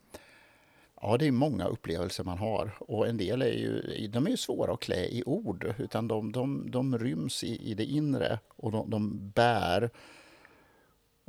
Ja, 1.02 1.18
det 1.18 1.28
är 1.28 1.32
många 1.32 1.66
upplevelser 1.66 2.24
man 2.24 2.38
har 2.38 2.72
och 2.80 3.08
en 3.08 3.18
del 3.18 3.42
är 3.42 3.52
ju, 3.52 4.08
de 4.08 4.26
är 4.26 4.30
ju 4.32 4.38
svåra 4.38 4.74
att 4.74 4.80
klä 4.80 5.06
i 5.06 5.24
ord 5.26 5.74
utan 5.78 6.08
de, 6.08 6.32
de, 6.32 6.72
de 6.72 6.98
ryms 6.98 7.44
i, 7.44 7.72
i 7.72 7.74
det 7.74 7.86
inre 7.86 8.40
och 8.56 8.72
de, 8.72 8.90
de 8.90 9.30
bär 9.30 9.90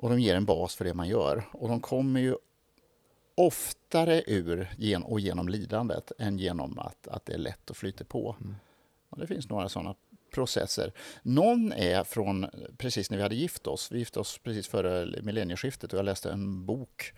och 0.01 0.11
de 0.11 0.21
ger 0.21 0.35
en 0.35 0.45
bas 0.45 0.75
för 0.75 0.85
det 0.85 0.95
man 0.95 1.09
gör. 1.09 1.45
Och 1.53 1.69
de 1.69 1.81
kommer 1.81 2.21
ju 2.21 2.37
oftare 3.35 4.23
ur 4.27 4.69
och 5.05 5.21
genom 5.21 5.49
lidandet 5.49 6.13
än 6.19 6.39
genom 6.39 6.79
att, 6.79 7.09
att 7.09 7.27
det 7.27 7.33
är 7.35 7.39
lätt 7.39 7.71
att 7.71 7.77
flyta 7.77 8.05
på. 8.05 8.37
Mm. 8.41 8.55
Och 9.11 9.19
det 9.19 9.27
finns 9.27 9.49
några 9.49 9.69
sådana 9.69 9.95
processer. 10.31 10.93
Någon 11.23 11.73
är 11.73 12.05
från 12.05 12.47
precis 12.79 13.11
när 13.11 13.17
vi 13.17 13.23
hade 13.23 13.35
gift 13.35 13.67
oss. 13.67 13.93
Vi 13.93 13.99
gifte 13.99 14.21
oss 14.21 14.39
precis 14.39 14.69
före 14.69 15.23
millennieskiftet 15.23 15.93
och 15.93 15.99
jag 15.99 16.05
läste 16.05 16.31
en 16.31 16.67
bok 16.67 17.13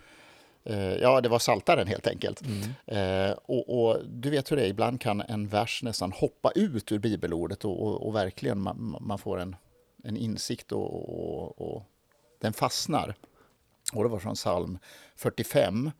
eh, 0.63 0.93
Ja, 0.93 1.21
det 1.21 1.29
var 1.29 1.39
Saltaren 1.39 1.87
helt 1.87 2.07
enkelt. 2.07 2.41
Mm. 2.41 3.29
Eh, 3.29 3.37
och, 3.45 3.79
och, 3.79 4.05
du 4.05 4.29
vet 4.29 4.51
hur 4.51 4.55
det 4.55 4.63
är, 4.63 4.69
ibland 4.69 5.01
kan 5.01 5.21
en 5.21 5.47
vers 5.47 5.83
nästan 5.83 6.11
hoppa 6.11 6.51
ut 6.55 6.91
ur 6.91 6.99
bibelordet 6.99 7.65
och, 7.65 7.83
och, 7.83 8.07
och 8.07 8.15
verkligen 8.15 8.59
man, 8.59 8.97
man, 9.01 9.17
får 9.17 9.39
en, 9.39 9.55
en 10.03 10.17
insikt 10.17 10.71
och, 10.71 11.61
den 12.43 12.53
fastnar. 12.53 13.15
Och 13.93 14.03
det 14.03 14.09
var 14.09 14.19
från 14.19 14.35
psalm 14.35 14.77
45, 15.15 15.91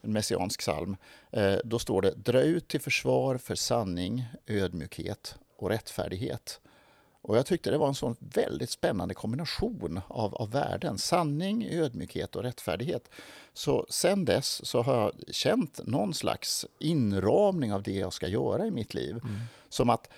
en 0.00 0.12
messiansk 0.12 0.60
psalm. 0.60 0.96
Eh, 1.30 1.56
då 1.64 1.78
står 1.78 2.02
det 2.02 2.14
Dra 2.14 2.40
ut 2.40 2.68
till 2.68 2.80
försvar 2.80 3.36
för 3.38 3.54
sanning, 3.54 4.24
ödmjukhet 4.46 5.34
och 5.56 5.68
rättfärdighet. 5.68 6.60
Och 7.22 7.36
jag 7.36 7.46
tyckte 7.46 7.70
det 7.70 7.78
var 7.78 7.88
en 7.88 7.94
sån 7.94 8.16
väldigt 8.18 8.70
spännande 8.70 9.14
kombination 9.14 10.00
av, 10.08 10.34
av 10.34 10.50
värden. 10.50 10.98
Sanning, 10.98 11.68
ödmjukhet 11.70 12.36
och 12.36 12.42
rättfärdighet. 12.42 13.10
Så 13.52 13.86
sen 13.88 14.24
dess 14.24 14.66
så 14.66 14.82
har 14.82 14.94
jag 14.94 15.34
känt 15.34 15.80
någon 15.86 16.14
slags 16.14 16.66
inramning 16.78 17.72
av 17.72 17.82
det 17.82 17.92
jag 17.92 18.12
ska 18.12 18.28
göra 18.28 18.66
i 18.66 18.70
mitt 18.70 18.94
liv. 18.94 19.10
Mm. 19.10 19.40
Som 19.68 19.90
att 19.90 20.08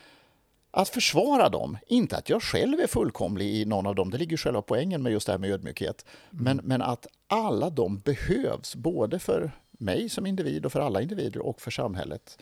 att 0.75 0.89
försvara 0.89 1.49
dem, 1.49 1.79
inte 1.87 2.17
att 2.17 2.29
jag 2.29 2.43
själv 2.43 2.81
är 2.81 2.87
fullkomlig 2.87 3.47
i 3.47 3.65
någon 3.65 3.87
av 3.87 3.95
dem, 3.95 4.11
det 4.11 4.19
ligger 4.19 4.37
själva 4.37 4.63
poängen 4.63 5.03
med 5.03 5.13
just 5.13 5.27
det 5.27 5.33
här 5.33 5.39
med 5.39 5.51
ödmjukhet, 5.51 6.07
mm. 6.33 6.45
men, 6.45 6.61
men 6.65 6.83
att 6.83 7.07
alla 7.27 7.71
de 7.71 7.99
behövs, 7.99 8.77
både 8.77 9.19
för 9.19 9.53
mig 9.71 10.09
som 10.09 10.27
individ 10.27 10.67
och 10.67 10.73
för 10.73 10.81
alla 10.81 11.03
individer 11.03 11.41
och 11.41 11.61
för 11.61 11.71
samhället. 11.71 12.39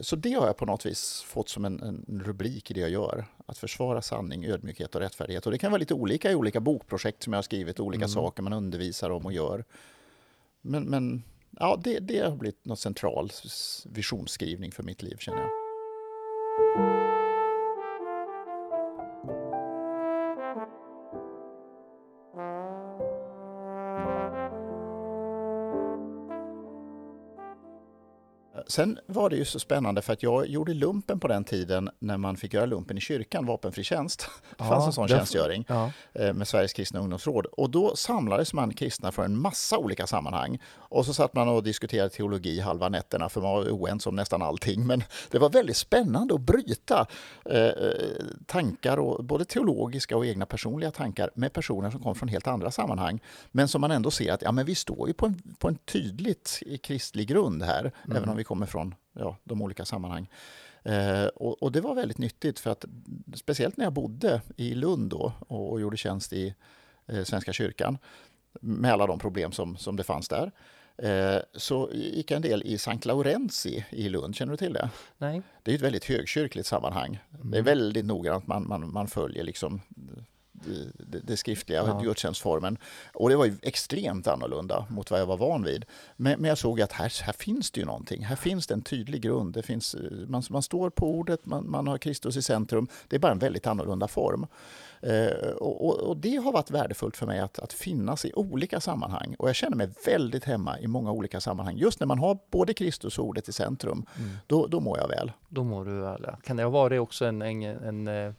Så 0.00 0.16
det 0.16 0.32
har 0.32 0.46
jag 0.46 0.56
på 0.56 0.66
något 0.66 0.86
vis 0.86 1.22
fått 1.26 1.48
som 1.48 1.64
en, 1.64 1.82
en, 1.82 2.22
rubrik 2.24 2.70
i 2.70 2.74
det 2.74 2.80
jag 2.80 2.90
gör. 2.90 3.24
Att 3.46 3.58
försvara 3.58 4.02
sanning, 4.02 4.44
ödmjukhet 4.44 4.94
och 4.94 5.00
rättfärdighet. 5.00 5.46
Och 5.46 5.52
det 5.52 5.58
kan 5.58 5.70
vara 5.70 5.78
lite 5.78 5.94
olika 5.94 6.30
i 6.30 6.34
olika 6.34 6.60
bokprojekt 6.60 7.22
som 7.22 7.32
jag 7.32 7.38
har 7.38 7.42
skrivit, 7.42 7.80
olika 7.80 8.04
mm. 8.04 8.08
saker 8.08 8.42
man 8.42 8.52
undervisar 8.52 9.10
om 9.10 9.26
och 9.26 9.32
gör. 9.32 9.64
Men, 10.60 10.82
men 10.82 11.22
ja, 11.58 11.80
det, 11.84 11.98
det 11.98 12.18
har 12.18 12.36
blivit 12.36 12.64
något 12.64 12.78
central 12.78 13.30
visionsskrivning 13.84 14.72
för 14.72 14.82
mitt 14.82 15.02
liv 15.02 15.16
känner 15.18 15.40
jag. 15.40 16.99
Sen 28.70 28.98
var 29.06 29.30
det 29.30 29.36
ju 29.36 29.44
så 29.44 29.58
spännande 29.58 30.02
för 30.02 30.12
att 30.12 30.22
jag 30.22 30.46
gjorde 30.46 30.74
lumpen 30.74 31.20
på 31.20 31.28
den 31.28 31.44
tiden 31.44 31.90
när 31.98 32.16
man 32.16 32.36
fick 32.36 32.54
göra 32.54 32.66
lumpen 32.66 32.98
i 32.98 33.00
kyrkan, 33.00 33.46
vapenfri 33.46 33.84
tjänst. 33.84 34.28
Det 34.58 34.64
fanns 34.64 34.86
en 34.86 34.92
sån 34.92 35.06
därför, 35.06 35.18
tjänstgöring 35.18 35.64
ja. 35.68 35.92
Eh, 36.12 36.32
med 36.32 36.48
Sveriges 36.48 36.72
kristna 36.72 37.00
ungdomsråd. 37.00 37.46
Och 37.46 37.70
då 37.70 37.96
samlades 37.96 38.52
man 38.52 38.74
kristna 38.74 39.12
från 39.12 39.24
en 39.24 39.38
massa 39.38 39.78
olika 39.78 40.06
sammanhang. 40.06 40.58
Och 40.72 41.06
så 41.06 41.14
satt 41.14 41.34
man 41.34 41.48
och 41.48 41.62
diskuterade 41.62 42.10
teologi 42.10 42.60
halva 42.60 42.88
nätterna 42.88 43.28
för 43.28 43.40
man 43.40 43.50
var 43.50 43.70
oense 43.70 44.08
om 44.08 44.16
nästan 44.16 44.42
allting. 44.42 44.86
Men 44.86 45.02
det 45.30 45.38
var 45.38 45.50
väldigt 45.50 45.76
spännande 45.76 46.34
att 46.34 46.40
bryta 46.40 47.06
eh, 47.44 47.70
tankar, 48.46 48.96
och, 48.96 49.24
både 49.24 49.44
teologiska 49.44 50.16
och 50.16 50.26
egna 50.26 50.46
personliga 50.46 50.90
tankar 50.90 51.30
med 51.34 51.52
personer 51.52 51.90
som 51.90 52.02
kom 52.02 52.14
från 52.14 52.28
helt 52.28 52.46
andra 52.46 52.70
sammanhang. 52.70 53.20
Men 53.50 53.68
som 53.68 53.80
man 53.80 53.90
ändå 53.90 54.10
ser 54.10 54.32
att 54.32 54.42
ja, 54.42 54.52
men 54.52 54.66
vi 54.66 54.74
står 54.74 55.08
ju 55.08 55.14
på 55.14 55.26
en, 55.26 55.42
på 55.58 55.68
en 55.68 55.76
tydligt 55.76 56.62
kristlig 56.82 57.28
grund 57.28 57.62
här, 57.62 57.80
mm. 58.04 58.16
även 58.16 58.28
om 58.28 58.36
vi 58.36 58.44
kommer 58.44 58.59
från 58.66 58.94
ja, 59.12 59.36
de 59.44 59.62
olika 59.62 59.84
sammanhang. 59.84 60.28
Eh, 60.82 61.24
och, 61.24 61.62
och, 61.62 61.72
det 61.72 61.80
var 61.80 61.94
väldigt 61.94 62.18
nyttigt 62.18 62.58
för 62.58 62.70
att 62.70 62.84
speciellt 63.34 63.76
när 63.76 63.84
jag 63.84 63.92
bodde 63.92 64.42
i 64.56 64.74
Lund 64.74 65.10
då 65.10 65.32
och, 65.38 65.72
och 65.72 65.80
gjorde 65.80 65.96
tjänst 65.96 66.32
i 66.32 66.54
eh, 67.06 67.24
Svenska 67.24 67.52
kyrkan 67.52 67.98
med 68.60 68.92
alla 68.92 69.06
de 69.06 69.18
problem 69.18 69.52
som, 69.52 69.76
som 69.76 69.96
det 69.96 70.04
fanns 70.04 70.28
där 70.28 70.52
eh, 70.96 71.42
så 71.54 71.90
gick 71.92 72.30
jag 72.30 72.36
en 72.36 72.42
del 72.42 72.62
i 72.62 72.78
Sankt 72.78 73.04
Laurenzi 73.04 73.84
i 73.90 74.08
Lund. 74.08 74.36
Känner 74.36 74.50
du 74.52 74.56
till 74.56 74.72
det? 74.72 74.90
Nej. 75.18 75.42
Det 75.62 75.70
är 75.70 75.74
ett 75.74 75.80
väldigt 75.80 76.04
högkyrkligt 76.04 76.66
sammanhang. 76.66 77.18
Mm. 77.34 77.50
Det 77.50 77.58
är 77.58 77.62
väldigt 77.62 78.04
noggrant 78.04 78.46
man, 78.46 78.68
man, 78.68 78.92
man 78.92 79.08
följer 79.08 79.44
liksom 79.44 79.80
det, 80.98 81.20
det 81.20 81.36
skriftliga 81.36 81.84
ja. 81.86 82.00
gudstjänstformen. 82.02 82.78
Och 83.14 83.30
det 83.30 83.36
var 83.36 83.44
ju 83.44 83.56
extremt 83.62 84.26
annorlunda 84.26 84.86
mot 84.88 85.10
vad 85.10 85.20
jag 85.20 85.26
var 85.26 85.36
van 85.36 85.62
vid. 85.62 85.84
Men, 86.16 86.40
men 86.40 86.48
jag 86.48 86.58
såg 86.58 86.80
att 86.80 86.92
här, 86.92 87.22
här 87.22 87.32
finns 87.32 87.70
det 87.70 87.80
ju 87.80 87.86
någonting. 87.86 88.24
Här 88.24 88.36
finns 88.36 88.66
det 88.66 88.74
en 88.74 88.82
tydlig 88.82 89.22
grund. 89.22 89.54
Det 89.54 89.62
finns, 89.62 89.96
man, 90.26 90.42
man 90.50 90.62
står 90.62 90.90
på 90.90 91.10
ordet, 91.10 91.46
man, 91.46 91.70
man 91.70 91.86
har 91.86 91.98
Kristus 91.98 92.36
i 92.36 92.42
centrum. 92.42 92.88
Det 93.08 93.16
är 93.16 93.20
bara 93.20 93.32
en 93.32 93.38
väldigt 93.38 93.66
annorlunda 93.66 94.08
form. 94.08 94.46
Eh, 95.02 95.50
och, 95.50 96.08
och, 96.08 96.16
det 96.16 96.36
har 96.36 96.52
varit 96.52 96.70
värdefullt 96.70 97.16
för 97.16 97.26
mig 97.26 97.38
att, 97.40 97.58
att 97.58 97.72
finnas 97.72 98.24
i 98.24 98.32
olika 98.34 98.80
sammanhang. 98.80 99.36
Och 99.38 99.48
jag 99.48 99.56
känner 99.56 99.76
mig 99.76 99.88
väldigt 100.06 100.44
hemma 100.44 100.80
i 100.80 100.86
många 100.86 101.12
olika 101.12 101.40
sammanhang. 101.40 101.76
Just 101.76 102.00
när 102.00 102.06
man 102.06 102.18
har 102.18 102.38
både 102.50 102.74
Kristus 102.74 103.18
och 103.18 103.24
ordet 103.24 103.48
i 103.48 103.52
centrum, 103.52 104.06
mm. 104.18 104.30
då, 104.46 104.66
då 104.66 104.80
mår 104.80 104.98
jag 104.98 105.08
väl. 105.08 105.32
Då 105.48 105.64
mår 105.64 105.84
du 105.84 106.00
väl. 106.00 106.26
Kan 106.42 106.56
det 106.56 106.68
vara 106.68 106.88
det 106.88 106.98
också 106.98 107.24
en, 107.24 107.42
en, 107.42 107.62
en 107.62 108.08
eh, 108.08 108.32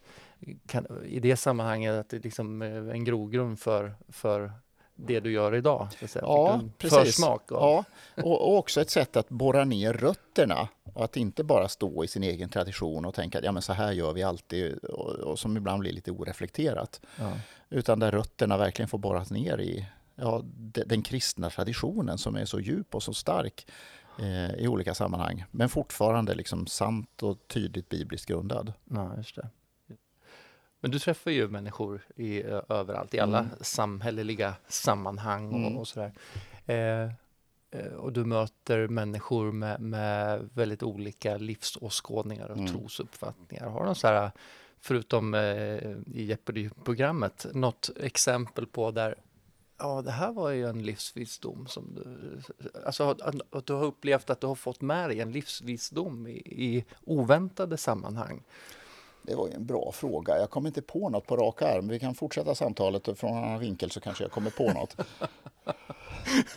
kan, 0.66 1.04
i 1.04 1.20
det 1.20 1.36
sammanhanget 1.36 1.94
att 1.94 2.08
det 2.08 2.16
är 2.16 2.20
liksom 2.20 2.62
eh, 2.62 2.76
en 2.76 3.04
grogrund 3.04 3.60
för, 3.60 3.94
för 4.08 4.52
det 4.94 5.20
du 5.20 5.32
gör 5.32 5.54
idag? 5.54 5.88
Ja, 6.14 6.60
precis. 6.78 6.98
Försmak 6.98 7.42
ja, 7.50 7.84
och, 8.16 8.24
och, 8.24 8.58
också 8.58 8.80
ett 8.80 8.90
sätt 8.90 9.16
att 9.16 9.28
borra 9.28 9.64
ner 9.64 9.92
rötterna. 9.92 10.68
Att 10.94 11.16
inte 11.16 11.44
bara 11.44 11.68
stå 11.68 12.04
i 12.04 12.08
sin 12.08 12.22
egen 12.22 12.48
tradition 12.48 13.04
och 13.04 13.14
tänka 13.14 13.38
att 13.38 13.44
ja, 13.44 13.52
men 13.52 13.62
så 13.62 13.72
här 13.72 13.92
gör 13.92 14.12
vi 14.12 14.22
alltid 14.22 14.78
och, 14.78 15.10
och 15.10 15.38
som 15.38 15.56
ibland 15.56 15.80
blir 15.80 15.92
lite 15.92 16.10
oreflekterat. 16.10 17.00
Ja. 17.16 17.32
Utan 17.70 17.98
där 17.98 18.10
rötterna 18.10 18.56
verkligen 18.56 18.88
får 18.88 18.98
borras 18.98 19.30
ner 19.30 19.60
i 19.60 19.86
ja, 20.14 20.42
den 20.86 21.02
kristna 21.02 21.50
traditionen 21.50 22.18
som 22.18 22.36
är 22.36 22.44
så 22.44 22.60
djup 22.60 22.94
och 22.94 23.02
så 23.02 23.14
stark 23.14 23.66
eh, 24.18 24.54
i 24.54 24.68
olika 24.68 24.94
sammanhang. 24.94 25.44
Men 25.50 25.68
fortfarande 25.68 26.34
liksom 26.34 26.66
sant 26.66 27.22
och 27.22 27.48
tydligt 27.48 27.88
bibliskt 27.88 28.26
grundad. 28.26 28.72
Ja, 28.90 29.16
just 29.16 29.36
det. 29.36 29.48
Men 30.82 30.90
du 30.90 30.98
träffar 30.98 31.30
ju 31.30 31.48
människor 31.48 32.00
i, 32.16 32.42
överallt, 32.68 33.14
i 33.14 33.20
alla 33.20 33.38
mm. 33.38 33.50
samhälleliga 33.60 34.54
sammanhang 34.68 35.52
och, 35.52 35.58
mm. 35.58 35.76
och 35.76 35.88
sådär. 35.88 36.12
Eh, 36.66 37.02
eh, 37.80 37.92
och 37.96 38.12
du 38.12 38.24
möter 38.24 38.88
människor 38.88 39.52
med, 39.52 39.80
med 39.80 40.48
väldigt 40.54 40.82
olika 40.82 41.36
livsåskådningar 41.36 42.48
och 42.48 42.56
mm. 42.56 42.68
trosuppfattningar. 42.68 43.66
Har 43.66 43.88
du 43.88 43.94
så 43.94 44.06
här, 44.06 44.30
förutom 44.80 45.34
eh, 45.34 45.40
i 45.40 46.24
Jeopardy-programmet, 46.24 47.46
något 47.52 47.90
exempel 48.00 48.66
på 48.66 48.90
där 48.90 49.14
ja, 49.78 50.02
det 50.02 50.10
här 50.10 50.32
var 50.32 50.50
ju 50.50 50.66
en 50.66 50.82
livsvisdom 50.82 51.66
som 51.66 51.94
du, 51.94 52.40
alltså 52.86 53.10
att, 53.10 53.20
att, 53.50 53.66
du 53.66 53.72
har 53.72 53.84
upplevt 53.84 54.30
att 54.30 54.40
du 54.40 54.46
har 54.46 54.54
fått 54.54 54.80
med 54.80 55.10
dig 55.10 55.20
en 55.20 55.32
livsvisdom 55.32 56.26
i, 56.26 56.36
i 56.46 56.84
oväntade 57.04 57.76
sammanhang. 57.76 58.42
Det 59.22 59.34
var 59.34 59.48
ju 59.48 59.54
en 59.54 59.66
bra 59.66 59.92
fråga. 59.92 60.38
Jag 60.38 60.50
kommer 60.50 60.68
inte 60.68 60.82
på 60.82 61.08
något 61.08 61.26
på 61.26 61.36
rak 61.36 61.62
arm. 61.62 61.88
Vi 61.88 61.98
kan 61.98 62.14
fortsätta 62.14 62.54
samtalet 62.54 63.08
och 63.08 63.18
från 63.18 63.36
en 63.36 63.44
annan 63.44 63.58
vinkel 63.60 63.90
så 63.90 64.00
kanske 64.00 64.24
jag 64.24 64.30
kommer 64.30 64.50
på 64.50 64.72
något. 64.72 64.96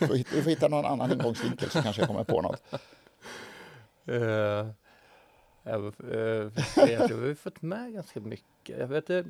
Vi 0.00 0.42
får 0.42 0.50
hitta 0.50 0.68
någon 0.68 0.84
annan 0.84 1.12
ingångsvinkel 1.12 1.70
så 1.70 1.82
kanske 1.82 2.02
jag 2.02 2.08
kommer 2.08 2.24
på 2.24 2.42
något. 2.42 2.62
Uh, 4.08 4.70
jag, 5.62 5.94
uh, 6.04 6.52
jag 6.76 7.08
har 7.08 7.34
fått 7.34 7.62
med 7.62 7.92
ganska 7.92 8.20
mycket. 8.20 8.78
Jag 8.78 8.86
vet, 8.86 9.10
uh, 9.10 9.24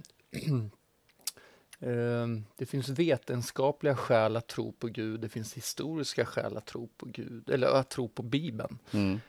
det 2.57 2.67
finns 2.67 2.89
vetenskapliga 2.89 3.97
skäl 3.97 4.37
att 4.37 4.47
tro 4.47 4.73
på 4.73 4.87
Gud. 4.87 5.21
Det 5.21 5.29
finns 5.29 5.55
historiska 5.55 6.25
skäl 6.25 6.57
att 6.57 6.67
tro 6.67 6.89
på 6.97 7.07
Gud, 7.07 7.51
eller 7.51 7.67
att 7.67 7.91
tro 7.91 8.09
på 8.09 8.23
Bibeln. 8.23 8.79
Mm. 8.93 9.21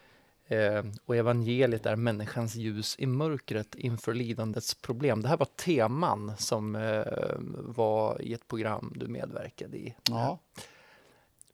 Eh, 0.48 0.84
och 1.06 1.16
evangeliet 1.16 1.86
är 1.86 1.96
människans 1.96 2.56
ljus 2.56 2.96
i 3.00 3.06
mörkret 3.06 3.76
inför 3.76 4.14
lidandets 4.14 4.76
problem. 4.76 5.22
Det 5.22 5.28
här 5.28 5.38
var 5.38 5.46
teman 5.46 6.38
som 6.38 6.76
eh, 6.76 7.04
var 7.50 8.22
i 8.22 8.34
ett 8.34 8.48
program 8.48 8.94
du 8.96 9.08
medverkade 9.08 9.78
i. 9.78 9.96
Ja. 10.10 10.40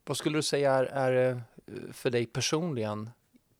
Vad 0.05 0.17
skulle 0.17 0.37
du 0.37 0.43
säga 0.43 0.73
är, 0.73 0.83
är 0.85 1.29
eh, 1.29 1.37
för 1.91 2.09
dig 2.09 2.25
personligen 2.25 3.09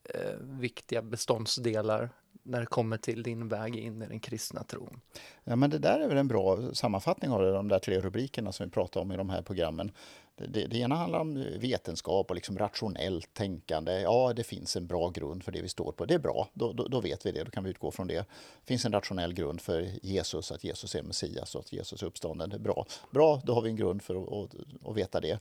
eh, 0.04 0.36
viktiga 0.40 1.02
beståndsdelar 1.02 2.10
när 2.44 2.60
det 2.60 2.66
kommer 2.66 2.98
till 2.98 3.24
din 3.24 3.48
väg 3.48 3.76
in 3.76 4.02
i 4.02 4.08
den 4.08 4.20
kristna 4.20 4.64
tron? 4.64 5.02
Ja, 5.44 5.56
men 5.56 5.70
det 5.70 5.80
där 5.80 6.00
är 6.00 6.08
väl 6.08 6.18
en 6.18 6.28
bra 6.28 6.74
sammanfattning 6.74 7.32
av 7.32 7.42
de 7.42 7.68
där 7.68 7.80
tre 7.80 8.00
rubrikerna 8.00 8.52
som 8.52 8.66
vi 8.66 8.72
pratar 8.72 9.02
om 9.02 9.12
i 9.12 9.18
de 9.18 9.30
här 9.30 9.42
programmen. 9.42 9.92
Det, 10.36 10.48
det, 10.48 10.68
det, 10.68 10.78
ena 10.78 10.96
handlar 10.96 11.20
om 11.20 11.46
vetenskap 11.60 12.30
och 12.30 12.36
liksom 12.36 12.58
rationellt 12.58 13.34
tänkande. 13.34 14.02
Ja, 14.02 14.34
det 14.36 14.44
finns 14.44 14.76
en 14.76 14.88
bra 14.88 15.10
grund 15.10 15.44
för 15.44 15.52
det 15.52 15.62
vi 15.62 15.70
står 15.70 15.92
på. 15.92 16.06
Det 16.06 16.14
är 16.14 16.20
bra, 16.20 16.48
då, 16.54 16.74
då, 16.74 16.88
då, 16.88 17.02
vet 17.02 17.26
vi 17.26 17.32
det, 17.32 17.44
då 17.44 17.52
kan 17.52 17.64
vi 17.64 17.70
utgå 17.70 17.92
från 17.92 18.08
det. 18.08 18.16
Det 18.16 18.66
finns 18.66 18.86
en 18.86 18.92
rationell 18.92 19.34
grund 19.34 19.62
för 19.62 19.90
Jesus, 20.02 20.52
att 20.52 20.64
Jesus 20.64 20.96
är 20.96 21.04
Messias 21.04 21.56
och 21.56 21.62
att 21.62 21.74
Jesus 21.74 22.02
är 22.02 22.08
uppstånden. 22.08 22.50
Det 22.50 22.56
är 22.56 22.60
bra. 22.60 22.86
Bra, 23.12 23.42
då 23.44 23.54
har 23.54 23.62
vi 23.62 23.70
en 23.70 23.76
grund 23.76 24.02
för 24.02 24.16
att, 24.16 24.54
att, 24.54 24.90
att 24.90 24.98
veta 24.98 25.20
det. 25.20 25.40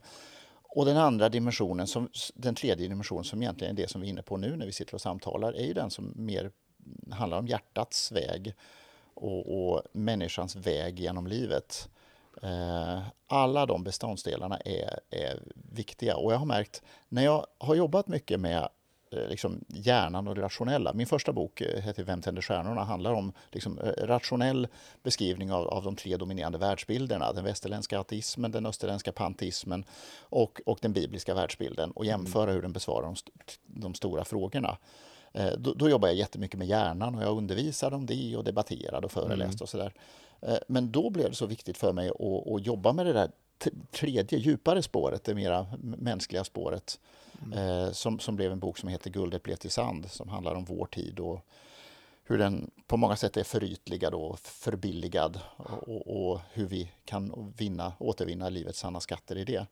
Och 0.75 0.85
den 0.85 0.97
andra 0.97 1.29
dimensionen, 1.29 1.87
som, 1.87 2.09
den 2.35 2.55
tredje 2.55 2.87
dimensionen 2.87 3.23
som 3.23 3.41
egentligen 3.41 3.77
är 3.77 3.81
det 3.81 3.89
som 3.89 4.01
vi 4.01 4.07
är 4.07 4.09
inne 4.09 4.21
på 4.21 4.37
nu 4.37 4.55
när 4.55 4.65
vi 4.65 4.71
sitter 4.71 4.93
och 4.93 5.01
samtalar, 5.01 5.53
är 5.53 5.65
ju 5.65 5.73
den 5.73 5.89
som 5.89 6.13
mer 6.15 6.51
handlar 7.11 7.37
om 7.37 7.47
hjärtats 7.47 8.11
väg 8.11 8.55
och, 9.13 9.73
och 9.73 9.81
människans 9.91 10.55
väg 10.55 10.99
genom 10.99 11.27
livet. 11.27 11.89
Eh, 12.41 13.01
alla 13.27 13.65
de 13.65 13.83
beståndsdelarna 13.83 14.57
är, 14.57 14.99
är 15.09 15.43
viktiga 15.53 16.15
och 16.15 16.33
jag 16.33 16.37
har 16.37 16.45
märkt 16.45 16.81
när 17.09 17.23
jag 17.23 17.47
har 17.57 17.75
jobbat 17.75 18.07
mycket 18.07 18.39
med 18.39 18.69
eh, 19.11 19.27
liksom 19.29 19.65
hjärnan 19.67 20.27
och 20.27 20.35
det 20.35 20.41
rationella. 20.41 20.93
Min 20.93 21.07
första 21.07 21.33
bok 21.33 21.61
eh, 21.61 21.81
heter 21.81 22.03
Vem 22.03 22.21
tänder 22.21 22.41
stjärnorna? 22.41 22.83
handlar 22.83 23.13
om 23.13 23.33
liksom 23.51 23.79
rationell 23.97 24.67
beskrivning 25.03 25.51
av, 25.51 25.67
av 25.67 25.83
de 25.83 25.95
tre 25.95 26.17
dominerande 26.17 26.57
världsbilderna. 26.57 27.33
Den 27.33 27.43
västerländska 27.43 27.99
ateismen, 27.99 28.51
den 28.51 28.65
österländska 28.65 29.11
panteismen 29.11 29.85
och, 30.19 30.61
och 30.65 30.79
den 30.81 30.93
bibliska 30.93 31.33
världsbilden 31.33 31.91
och 31.91 32.05
jämföra 32.05 32.51
hur 32.51 32.61
den 32.61 32.73
besvarar 32.73 33.05
de, 33.05 33.15
de 33.65 33.93
stora 33.93 34.25
frågorna. 34.25 34.77
Då, 35.57 35.73
då 35.73 35.89
jobbar 35.89 36.07
jag 36.07 36.17
jättemycket 36.17 36.57
med 36.57 36.67
hjärnan 36.67 37.15
och 37.15 37.23
jag 37.23 37.37
undervisar 37.37 37.93
om 37.93 38.05
det 38.05 38.37
och 38.37 38.43
debatterade 38.43 39.05
och 39.05 39.11
föreläste 39.11 39.43
mm. 39.43 39.61
och 39.61 39.69
sådär. 39.69 39.93
Eh, 40.41 40.57
men 40.67 40.91
då 40.91 41.09
blev 41.09 41.29
det 41.29 41.35
så 41.35 41.45
viktigt 41.45 41.77
för 41.77 41.93
mig 41.93 42.09
att, 42.09 42.51
att 42.51 42.65
jobba 42.65 42.93
med 42.93 43.05
det 43.05 43.13
där 43.13 43.31
tredje, 43.91 44.39
djupare 44.39 44.81
spåret, 44.81 45.23
det 45.23 45.35
mera 45.35 45.67
mänskliga 45.81 46.43
spåret. 46.43 46.99
Mm. 47.45 47.59
Eh, 47.59 47.91
som, 47.91 48.19
som 48.19 48.35
blev 48.35 48.51
en 48.51 48.59
bok 48.59 48.77
som 48.77 48.89
heter 48.89 49.09
Guldet 49.09 49.43
blev 49.43 49.55
till 49.55 49.71
sand, 49.71 50.11
som 50.11 50.29
handlar 50.29 50.55
om 50.55 50.65
vår 50.65 50.85
tid 50.85 51.19
och 51.19 51.45
hur 52.23 52.37
den 52.37 52.71
på 52.87 52.97
många 52.97 53.15
sätt 53.15 53.37
är 53.37 53.43
förytligad 53.43 54.13
och 54.13 54.39
förbilligad 54.39 55.39
och, 55.57 55.89
och, 55.89 56.31
och 56.31 56.39
hur 56.53 56.65
vi 56.65 56.91
kan 57.05 57.53
vinna, 57.57 57.93
återvinna 57.99 58.49
livets 58.49 58.79
sanna 58.79 58.99
skatter 58.99 59.37
i 59.37 59.43
det. 59.43 59.65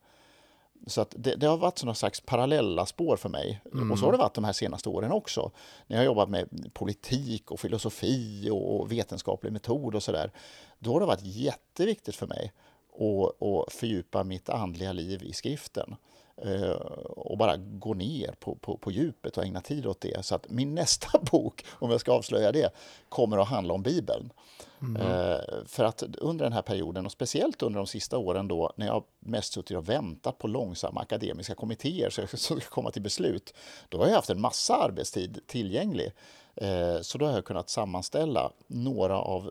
Så 0.86 1.00
att 1.00 1.14
det, 1.18 1.34
det 1.36 1.46
har 1.46 1.56
varit 1.56 1.84
några 1.84 1.94
slags 1.94 2.20
parallella 2.20 2.86
spår 2.86 3.16
för 3.16 3.28
mig. 3.28 3.62
Mm. 3.72 3.92
Och 3.92 3.98
så 3.98 4.04
har 4.04 4.12
det 4.12 4.18
varit 4.18 4.34
de 4.34 4.44
här 4.44 4.52
senaste 4.52 4.88
åren 4.88 5.12
också. 5.12 5.50
När 5.86 5.96
jag 5.96 6.00
har 6.00 6.06
jobbat 6.06 6.28
med 6.28 6.70
politik 6.72 7.50
och 7.50 7.60
filosofi 7.60 8.48
och 8.52 8.92
vetenskaplig 8.92 9.52
metod 9.52 9.94
och 9.94 10.02
sådär. 10.02 10.32
Då 10.78 10.92
har 10.92 11.00
det 11.00 11.06
varit 11.06 11.24
jätteviktigt 11.24 12.16
för 12.16 12.26
mig 12.26 12.52
att, 12.94 13.42
att 13.42 13.72
fördjupa 13.72 14.24
mitt 14.24 14.48
andliga 14.48 14.92
liv 14.92 15.22
i 15.22 15.32
skriften. 15.32 15.96
Eh, 16.44 16.70
och 17.06 17.38
bara 17.38 17.56
gå 17.56 17.94
ner 17.94 18.34
på, 18.40 18.54
på, 18.54 18.76
på 18.76 18.90
djupet 18.90 19.36
och 19.36 19.44
ägna 19.44 19.60
tid 19.60 19.86
åt 19.86 20.00
det. 20.00 20.24
Så 20.24 20.34
att 20.34 20.50
min 20.50 20.74
nästa 20.74 21.18
bok, 21.18 21.64
om 21.70 21.90
jag 21.90 22.00
ska 22.00 22.12
avslöja 22.12 22.52
det, 22.52 22.74
kommer 23.08 23.38
att 23.38 23.48
handla 23.48 23.74
om 23.74 23.82
Bibeln. 23.82 24.32
Mm. 24.80 25.02
Eh, 25.02 25.38
för 25.66 25.84
att 25.84 26.02
under 26.02 26.44
den 26.44 26.52
här 26.52 26.62
perioden, 26.62 27.06
och 27.06 27.12
speciellt 27.12 27.62
under 27.62 27.78
de 27.78 27.86
sista 27.86 28.18
åren 28.18 28.48
då, 28.48 28.72
när 28.76 28.86
jag 28.86 29.04
mest 29.20 29.52
suttit 29.52 29.76
och 29.76 29.88
väntat 29.88 30.38
på 30.38 30.46
långsamma 30.46 31.00
akademiska 31.00 31.54
kommittéer 31.54 32.10
som 32.10 32.26
ska 32.60 32.70
komma 32.70 32.90
till 32.90 33.02
beslut, 33.02 33.54
då 33.88 33.98
har 33.98 34.06
jag 34.06 34.14
haft 34.14 34.30
en 34.30 34.40
massa 34.40 34.76
arbetstid 34.76 35.40
tillgänglig. 35.46 36.12
Eh, 36.54 37.00
så 37.00 37.18
då 37.18 37.26
har 37.26 37.32
jag 37.32 37.44
kunnat 37.44 37.70
sammanställa 37.70 38.52
några 38.66 39.18
av 39.18 39.50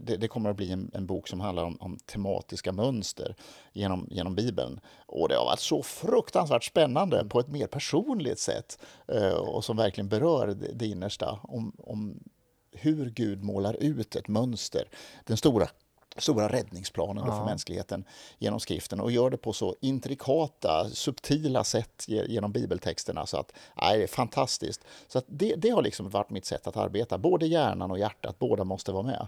det, 0.00 0.16
det, 0.16 0.28
kommer 0.28 0.50
att 0.50 0.56
bli 0.56 0.72
en, 0.72 0.90
en 0.94 1.06
bok 1.06 1.28
som 1.28 1.40
handlar 1.40 1.64
om, 1.64 1.76
om, 1.80 1.96
tematiska 1.96 2.72
mönster 2.72 3.36
genom, 3.72 4.08
genom 4.10 4.34
Bibeln. 4.34 4.80
Och 5.06 5.28
det 5.28 5.34
har 5.34 5.44
varit 5.44 5.60
så 5.60 5.82
fruktansvärt 5.82 6.64
spännande 6.64 7.24
på 7.24 7.40
ett 7.40 7.48
mer 7.48 7.66
personligt 7.66 8.38
sätt 8.38 8.78
eh, 9.08 9.32
och 9.32 9.64
som 9.64 9.76
verkligen 9.76 10.08
berör 10.08 10.46
det, 10.46 10.72
det 10.72 10.86
innersta 10.86 11.38
om, 11.42 11.72
om 11.78 12.22
hur 12.72 13.10
Gud 13.10 13.44
målar 13.44 13.74
ut 13.74 14.16
ett 14.16 14.28
mönster. 14.28 14.88
Den 15.24 15.36
stora 15.36 15.68
stora 16.16 16.48
räddningsplanen 16.48 17.24
ja. 17.26 17.38
för 17.38 17.44
mänskligheten 17.44 18.04
genom 18.38 18.60
skriften 18.60 19.00
och 19.00 19.12
gör 19.12 19.30
det 19.30 19.36
på 19.36 19.52
så 19.52 19.76
intrikata, 19.80 20.88
subtila 20.90 21.64
sätt 21.64 22.04
genom 22.06 22.52
bibeltexterna 22.52 23.26
så 23.26 23.36
att 23.36 23.52
nej, 23.80 23.98
det 23.98 24.02
är 24.02 24.08
fantastiskt. 24.08 24.84
Så 25.08 25.22
det, 25.26 25.54
det 25.56 25.70
har 25.70 25.82
liksom 25.82 26.10
varit 26.10 26.30
mitt 26.30 26.44
sätt 26.44 26.66
att 26.66 26.76
arbeta, 26.76 27.18
både 27.18 27.46
hjärnan 27.46 27.90
och 27.90 27.98
hjärtat, 27.98 28.38
båda 28.38 28.64
måste 28.64 28.92
vara 28.92 29.02
med. 29.02 29.26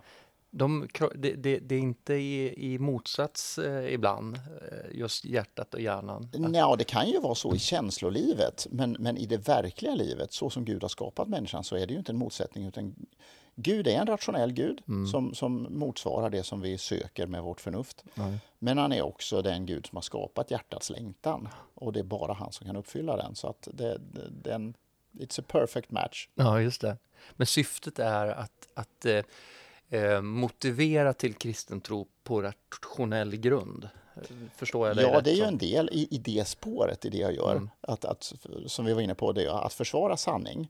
De, 0.57 0.89
det, 1.15 1.33
det, 1.33 1.59
det, 1.59 1.75
är 1.75 1.79
inte 1.79 2.15
i, 2.15 2.55
i 2.75 2.79
motsats 2.79 3.59
eh, 3.59 3.95
ibland, 3.95 4.37
eh, 4.37 4.99
just 4.99 5.25
hjärtat 5.25 5.75
och 5.75 5.81
hjärnan? 5.81 6.29
Ja, 6.55 6.77
det 6.77 6.85
kan 6.85 7.09
ju 7.09 7.21
vara 7.21 7.35
så 7.35 7.55
i 7.55 7.59
känslolivet, 7.59 8.67
men, 8.71 8.97
men 8.99 9.17
i 9.17 9.27
det 9.27 9.49
verkliga 9.49 9.95
livet, 9.95 10.33
så 10.33 10.51
som 10.51 10.65
Gud 10.65 10.83
har 10.83 10.89
skapat 10.89 11.29
människan, 11.29 11.65
så 11.65 11.77
är 11.77 11.87
det 11.87 11.93
ju 11.93 11.99
inte 11.99 12.13
en 12.13 12.19
motsättning, 12.19 12.67
utan 12.67 12.95
Gud 13.57 13.87
är 13.87 14.01
en 14.01 14.07
rationell 14.07 14.53
Gud 14.53 14.83
mm. 14.89 15.07
som, 15.07 15.35
som 15.35 15.67
motsvarar 15.71 16.31
det 16.31 16.43
som 16.43 16.61
vi 16.61 16.79
söker 16.79 17.27
med 17.27 17.43
vårt 17.43 17.61
förnuft. 17.61 18.05
Mm. 18.15 18.35
Men 18.59 18.79
han 18.79 18.93
är 18.93 19.03
också 19.03 19.43
den 19.43 19.67
Gud 19.67 19.87
som 19.87 19.97
har 19.97 20.03
skapat 20.03 20.51
hjärtats 20.51 20.91
längtan 20.91 21.49
och 21.75 21.93
det 21.93 22.01
är 22.01 22.05
bara 22.05 22.33
han 22.33 22.53
som 22.53 22.67
kan 22.67 22.77
uppfylla 22.77 23.17
den. 23.17 23.35
Så 23.35 23.49
att 23.49 23.69
det, 23.73 23.99
det, 24.13 24.31
den, 24.43 24.75
it's 25.13 25.41
a 25.41 25.45
perfect 25.49 25.91
match. 25.91 26.29
Ja, 26.35 26.61
just 26.61 26.81
det. 26.81 26.97
Men 27.33 27.47
syftet 27.47 27.99
är 27.99 28.27
att, 28.27 28.69
att 28.75 29.07
eh, 29.07 29.25
eh 30.01 30.21
motivera 30.21 31.13
till 31.13 31.35
kristen 31.35 31.81
tro 31.81 32.07
på 32.23 32.43
rationell 32.43 33.37
grund. 33.37 33.89
Förstår 34.57 34.89
jag 34.89 34.97
det 34.97 35.03
Ja, 35.03 35.21
det 35.21 35.31
är 35.31 35.37
ju 35.37 35.43
en 35.43 35.59
del 35.59 35.89
i, 35.93 36.09
i 36.11 36.19
det 36.19 36.49
spåret 36.49 37.05
i 37.05 37.11
det 37.11 37.19
jag 37.19 37.35
gör. 37.35 37.53
Mm. 37.53 37.71
Att, 37.81 38.05
att, 38.05 38.33
som 38.67 38.85
vi 38.85 38.93
var 38.93 39.01
inne 39.01 39.15
på, 39.15 39.33
det 39.33 39.53
att 39.53 39.73
försvara 39.73 40.17
sanning 40.17 40.69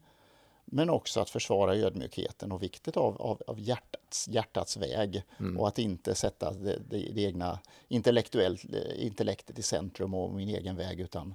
men 0.65 0.91
också 0.91 1.21
att 1.21 1.31
försvara 1.31 1.77
ödmjukheten 1.77 2.53
och 2.53 2.63
vikten 2.63 2.93
av, 2.97 3.23
av, 3.23 3.43
av 3.47 3.61
hjärtats, 3.61 4.29
hjärtats 4.29 4.77
väg 4.77 5.23
mm. 5.39 5.61
och 5.61 5.69
att 5.69 5.79
inte 5.79 6.15
sätta 6.15 6.53
det, 6.53 6.79
det, 6.91 7.13
det 7.13 7.23
egna 7.23 7.59
intellektet 7.89 9.59
i 9.59 9.63
centrum 9.63 10.15
och 10.15 10.35
min 10.35 10.49
egen 10.49 10.77
väg 10.77 11.01
utan 11.01 11.35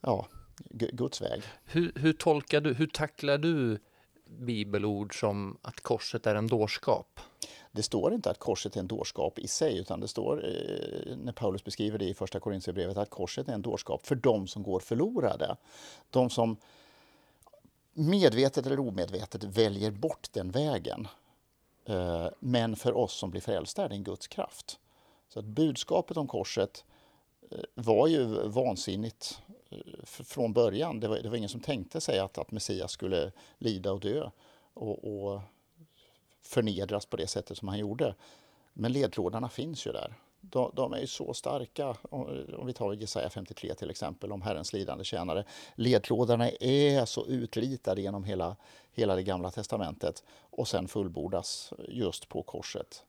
ja, 0.00 0.26
Guds 0.70 1.20
väg. 1.20 1.42
Hur, 1.64 1.92
hur 1.94 2.12
tolkar 2.12 2.60
du, 2.60 2.74
hur 2.74 2.86
tacklar 2.86 3.38
du 3.38 3.78
bibelord 4.26 5.20
som 5.20 5.58
att 5.62 5.80
korset 5.80 6.26
är 6.26 6.34
en 6.34 6.46
dårskap? 6.46 7.20
Det 7.72 7.82
står 7.82 8.14
inte 8.14 8.30
att 8.30 8.38
korset 8.38 8.76
är 8.76 8.80
en 8.80 8.88
dårskap 8.88 9.38
i 9.38 9.48
sig, 9.48 9.78
utan 9.78 10.00
det 10.00 10.08
står 10.08 10.44
eh, 10.44 11.16
när 11.16 11.32
Paulus 11.32 11.64
beskriver 11.64 11.98
det 11.98 12.04
i 12.04 12.14
första 12.14 12.40
Korintierbrevet 12.40 12.96
att 12.96 13.10
korset 13.10 13.48
är 13.48 13.52
en 13.52 13.62
dårskap 13.62 14.06
för 14.06 14.14
de 14.14 14.46
som 14.46 14.62
går 14.62 14.80
förlorade. 14.80 15.56
De 16.10 16.30
som 16.30 16.56
medvetet 17.98 18.66
eller 18.66 18.80
omedvetet 18.80 19.44
väljer 19.44 19.90
bort 19.90 20.28
den 20.32 20.50
vägen. 20.50 21.08
Eh, 21.84 22.28
men 22.38 22.76
för 22.76 22.96
oss 22.96 23.12
som 23.12 23.30
blir 23.30 23.40
frälsta 23.40 23.84
är 23.84 23.88
det 23.88 23.94
en 23.94 24.04
Guds 24.04 24.26
kraft. 24.26 24.78
Så 25.28 25.38
att 25.38 25.44
budskapet 25.44 26.16
om 26.16 26.26
korset 26.26 26.84
eh, 27.50 27.58
var 27.74 28.06
ju 28.06 28.48
vansinnigt 28.48 29.42
eh, 29.70 30.04
från 30.04 30.52
början. 30.52 31.00
Det 31.00 31.08
var, 31.08 31.18
det 31.18 31.28
var 31.28 31.36
ingen 31.36 31.48
som 31.48 31.60
tänkte 31.60 32.00
sig 32.00 32.18
att, 32.18 32.38
att 32.38 32.50
Messias 32.50 32.92
skulle 32.92 33.32
lida 33.58 33.92
och 33.92 34.00
dö 34.00 34.30
och, 34.74 35.04
och 35.04 35.40
förnedras 36.42 37.06
på 37.06 37.16
det 37.16 37.26
sättet 37.26 37.58
som 37.58 37.68
han 37.68 37.78
gjorde. 37.78 38.14
Men 38.72 38.92
ledtrådarna 38.92 39.48
finns 39.48 39.86
ju 39.86 39.92
där 39.92 40.14
de, 40.50 40.72
de 40.74 40.92
är 40.92 41.06
så 41.06 41.34
starka. 41.34 41.96
Om 42.10 42.66
vi 42.66 42.72
tar 42.72 42.92
Jesaja 42.92 43.30
53 43.30 43.74
till 43.74 43.90
exempel, 43.90 44.32
om 44.32 44.42
Herrens 44.42 44.72
lidande 44.72 45.04
tjänare. 45.04 45.44
Ledtrådarna 45.74 46.50
är 46.50 47.04
så 47.04 47.26
utritade 47.26 48.00
genom 48.00 48.24
hela, 48.24 48.56
hela 48.92 49.16
det 49.16 49.22
gamla 49.22 49.50
testamentet 49.50 50.24
och 50.50 50.68
sen 50.68 50.88
fullbordas 50.88 51.72
just 51.88 52.28
på 52.28 52.42
korset. 52.42 53.04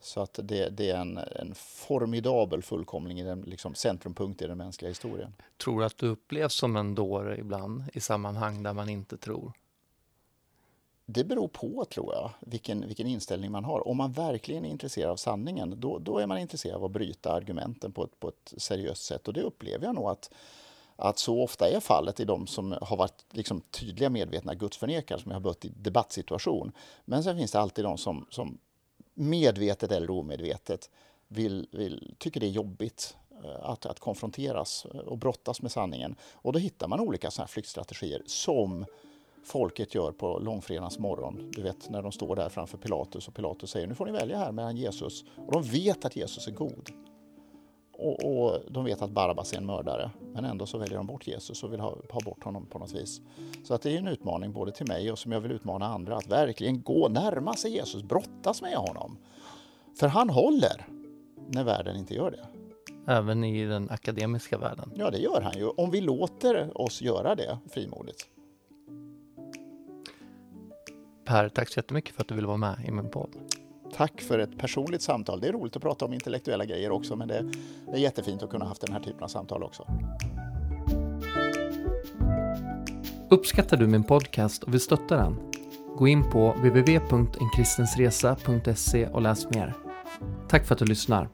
Så 0.00 0.20
att 0.20 0.38
det, 0.42 0.68
det 0.68 0.90
är 0.90 0.96
en, 0.96 1.18
en, 1.18 1.54
formidabel 1.54 2.62
fullkomling, 2.62 3.20
i 3.20 3.24
den, 3.24 3.40
liksom 3.40 3.74
centrumpunkt 3.74 4.42
i 4.42 4.46
den 4.46 4.58
mänskliga 4.58 4.88
historien. 4.88 5.34
Tror 5.56 5.80
du 5.80 5.86
att 5.86 5.98
du 5.98 6.06
upplevs 6.06 6.54
som 6.54 6.76
en 6.76 6.94
dåre 6.94 7.38
ibland 7.38 7.84
i 7.92 8.00
sammanhang 8.00 8.62
där 8.62 8.72
man 8.72 8.88
inte 8.88 9.16
tror? 9.16 9.52
Det 11.12 11.24
beror 11.24 11.48
på, 11.48 11.84
tror 11.84 12.14
jag, 12.14 12.30
vilken, 12.40 12.86
vilken 12.86 13.06
inställning 13.06 13.50
man 13.50 13.64
har. 13.64 13.88
Om 13.88 13.96
man 13.96 14.12
verkligen 14.12 14.64
är 14.64 14.68
intresserad 14.68 15.10
av 15.10 15.16
sanningen, 15.16 15.74
då, 15.80 15.98
då 15.98 16.18
är 16.18 16.26
man 16.26 16.38
intresserad 16.38 16.76
av 16.76 16.84
att 16.84 16.90
bryta 16.90 17.32
argumenten 17.32 17.92
på 17.92 18.04
ett, 18.04 18.20
på 18.20 18.28
ett 18.28 18.54
seriöst 18.56 19.04
sätt. 19.04 19.28
Och 19.28 19.34
det 19.34 19.42
upplever 19.42 19.86
jag 19.86 19.94
nog 19.94 20.08
att, 20.08 20.30
att 20.96 21.18
så 21.18 21.42
ofta 21.42 21.68
är 21.68 21.80
fallet 21.80 22.20
i 22.20 22.24
de 22.24 22.46
som 22.46 22.76
har 22.82 22.96
varit 22.96 23.24
liksom 23.30 23.60
tydliga 23.60 24.10
medvetna 24.10 24.54
gudsförnekare, 24.54 25.20
som 25.20 25.30
jag 25.30 25.36
har 25.40 25.44
mött 25.44 25.64
i 25.64 25.72
debattsituation. 25.76 26.72
Men 27.04 27.24
sen 27.24 27.36
finns 27.36 27.52
det 27.52 27.60
alltid 27.60 27.84
de 27.84 27.98
som, 27.98 28.26
som 28.30 28.58
medvetet 29.14 29.92
eller 29.92 30.10
omedvetet 30.10 30.90
vill, 31.28 31.68
vill, 31.70 32.14
tycker 32.18 32.40
det 32.40 32.46
är 32.46 32.50
jobbigt 32.50 33.16
eh, 33.44 33.70
att, 33.70 33.86
att 33.86 34.00
konfronteras 34.00 34.84
och 34.84 35.18
brottas 35.18 35.62
med 35.62 35.72
sanningen. 35.72 36.16
Och 36.32 36.52
då 36.52 36.58
hittar 36.58 36.88
man 36.88 37.00
olika 37.00 37.30
såna 37.30 37.48
flyktstrategier 37.48 38.22
som 38.26 38.86
folket 39.42 39.94
gör 39.94 40.12
på 40.12 40.38
långfredagens 40.38 40.98
morgon. 40.98 41.50
Du 41.56 41.62
vet 41.62 41.90
när 41.90 42.02
de 42.02 42.12
står 42.12 42.36
där 42.36 42.48
framför 42.48 42.78
Pilatus 42.78 43.28
och 43.28 43.34
Pilatus 43.34 43.70
säger 43.70 43.86
nu 43.86 43.94
får 43.94 44.06
ni 44.06 44.12
välja 44.12 44.38
här 44.38 44.52
mellan 44.52 44.76
Jesus. 44.76 45.24
Och 45.36 45.52
de 45.52 45.62
vet 45.62 46.04
att 46.04 46.16
Jesus 46.16 46.46
är 46.48 46.52
god. 46.52 46.90
Och, 47.92 48.24
och, 48.24 48.58
de 48.68 48.84
vet 48.84 49.02
att 49.02 49.10
Barabbas 49.10 49.52
är 49.52 49.56
en 49.56 49.66
mördare. 49.66 50.10
Men 50.32 50.44
ändå 50.44 50.66
så 50.66 50.78
väljer 50.78 50.96
de 50.96 51.06
bort 51.06 51.26
Jesus 51.26 51.62
och 51.64 51.72
vill 51.72 51.80
ha, 51.80 51.96
ha 52.10 52.20
bort 52.24 52.44
honom 52.44 52.66
på 52.66 52.78
något 52.78 52.92
vis. 52.92 53.20
Så 53.64 53.74
att 53.74 53.82
det 53.82 53.90
är 53.90 53.98
en 53.98 54.08
utmaning 54.08 54.52
både 54.52 54.72
till 54.72 54.86
mig 54.86 55.12
och 55.12 55.18
som 55.18 55.32
jag 55.32 55.40
vill 55.40 55.52
utmana 55.52 55.86
andra 55.86 56.16
att 56.16 56.26
verkligen 56.26 56.82
gå 56.82 57.08
närma 57.08 57.54
sig 57.54 57.72
Jesus, 57.72 58.02
brottas 58.02 58.62
med 58.62 58.74
honom. 58.74 59.18
För 59.98 60.08
han 60.08 60.30
håller 60.30 60.86
när 61.48 61.64
världen 61.64 61.96
inte 61.96 62.14
gör 62.14 62.30
det. 62.30 62.46
Även 63.12 63.44
i 63.44 63.66
den 63.66 63.90
akademiska 63.90 64.58
världen? 64.58 64.92
Ja, 64.94 65.10
det 65.10 65.18
gör 65.18 65.40
han 65.40 65.58
ju. 65.58 65.68
Om 65.68 65.90
vi 65.90 66.00
låter 66.00 66.80
oss 66.80 67.02
göra 67.02 67.34
det 67.34 67.58
frimodigt. 67.70 68.26
Per, 71.30 71.48
tack 71.48 71.68
så 71.68 71.78
jättemycket 71.78 72.14
för 72.14 72.22
att 72.22 72.28
du 72.28 72.34
ville 72.34 72.46
vara 72.46 72.56
med 72.56 72.84
i 72.88 72.90
min 72.90 73.10
podd. 73.10 73.30
Tack 73.96 74.20
för 74.20 74.38
ett 74.38 74.58
personligt 74.58 75.02
samtal. 75.02 75.40
Det 75.40 75.48
är 75.48 75.52
roligt 75.52 75.76
att 75.76 75.82
prata 75.82 76.04
om 76.04 76.12
intellektuella 76.12 76.64
grejer 76.64 76.90
också, 76.90 77.16
men 77.16 77.28
det 77.28 77.44
är 77.92 77.96
jättefint 77.96 78.42
att 78.42 78.50
kunna 78.50 78.64
ha 78.64 78.68
haft 78.68 78.80
den 78.80 78.92
här 78.92 79.00
typen 79.00 79.22
av 79.22 79.28
samtal 79.28 79.62
också. 79.62 79.86
Uppskattar 83.30 83.76
du 83.76 83.86
min 83.86 84.04
podcast 84.04 84.62
och 84.62 84.72
vill 84.72 84.80
stötta 84.80 85.16
den? 85.16 85.36
Gå 85.96 86.08
in 86.08 86.30
på 86.30 86.52
www.enkristensresa.se 86.52 89.06
och 89.06 89.22
läs 89.22 89.50
mer. 89.50 89.74
Tack 90.48 90.66
för 90.66 90.74
att 90.74 90.78
du 90.78 90.84
lyssnar. 90.84 91.28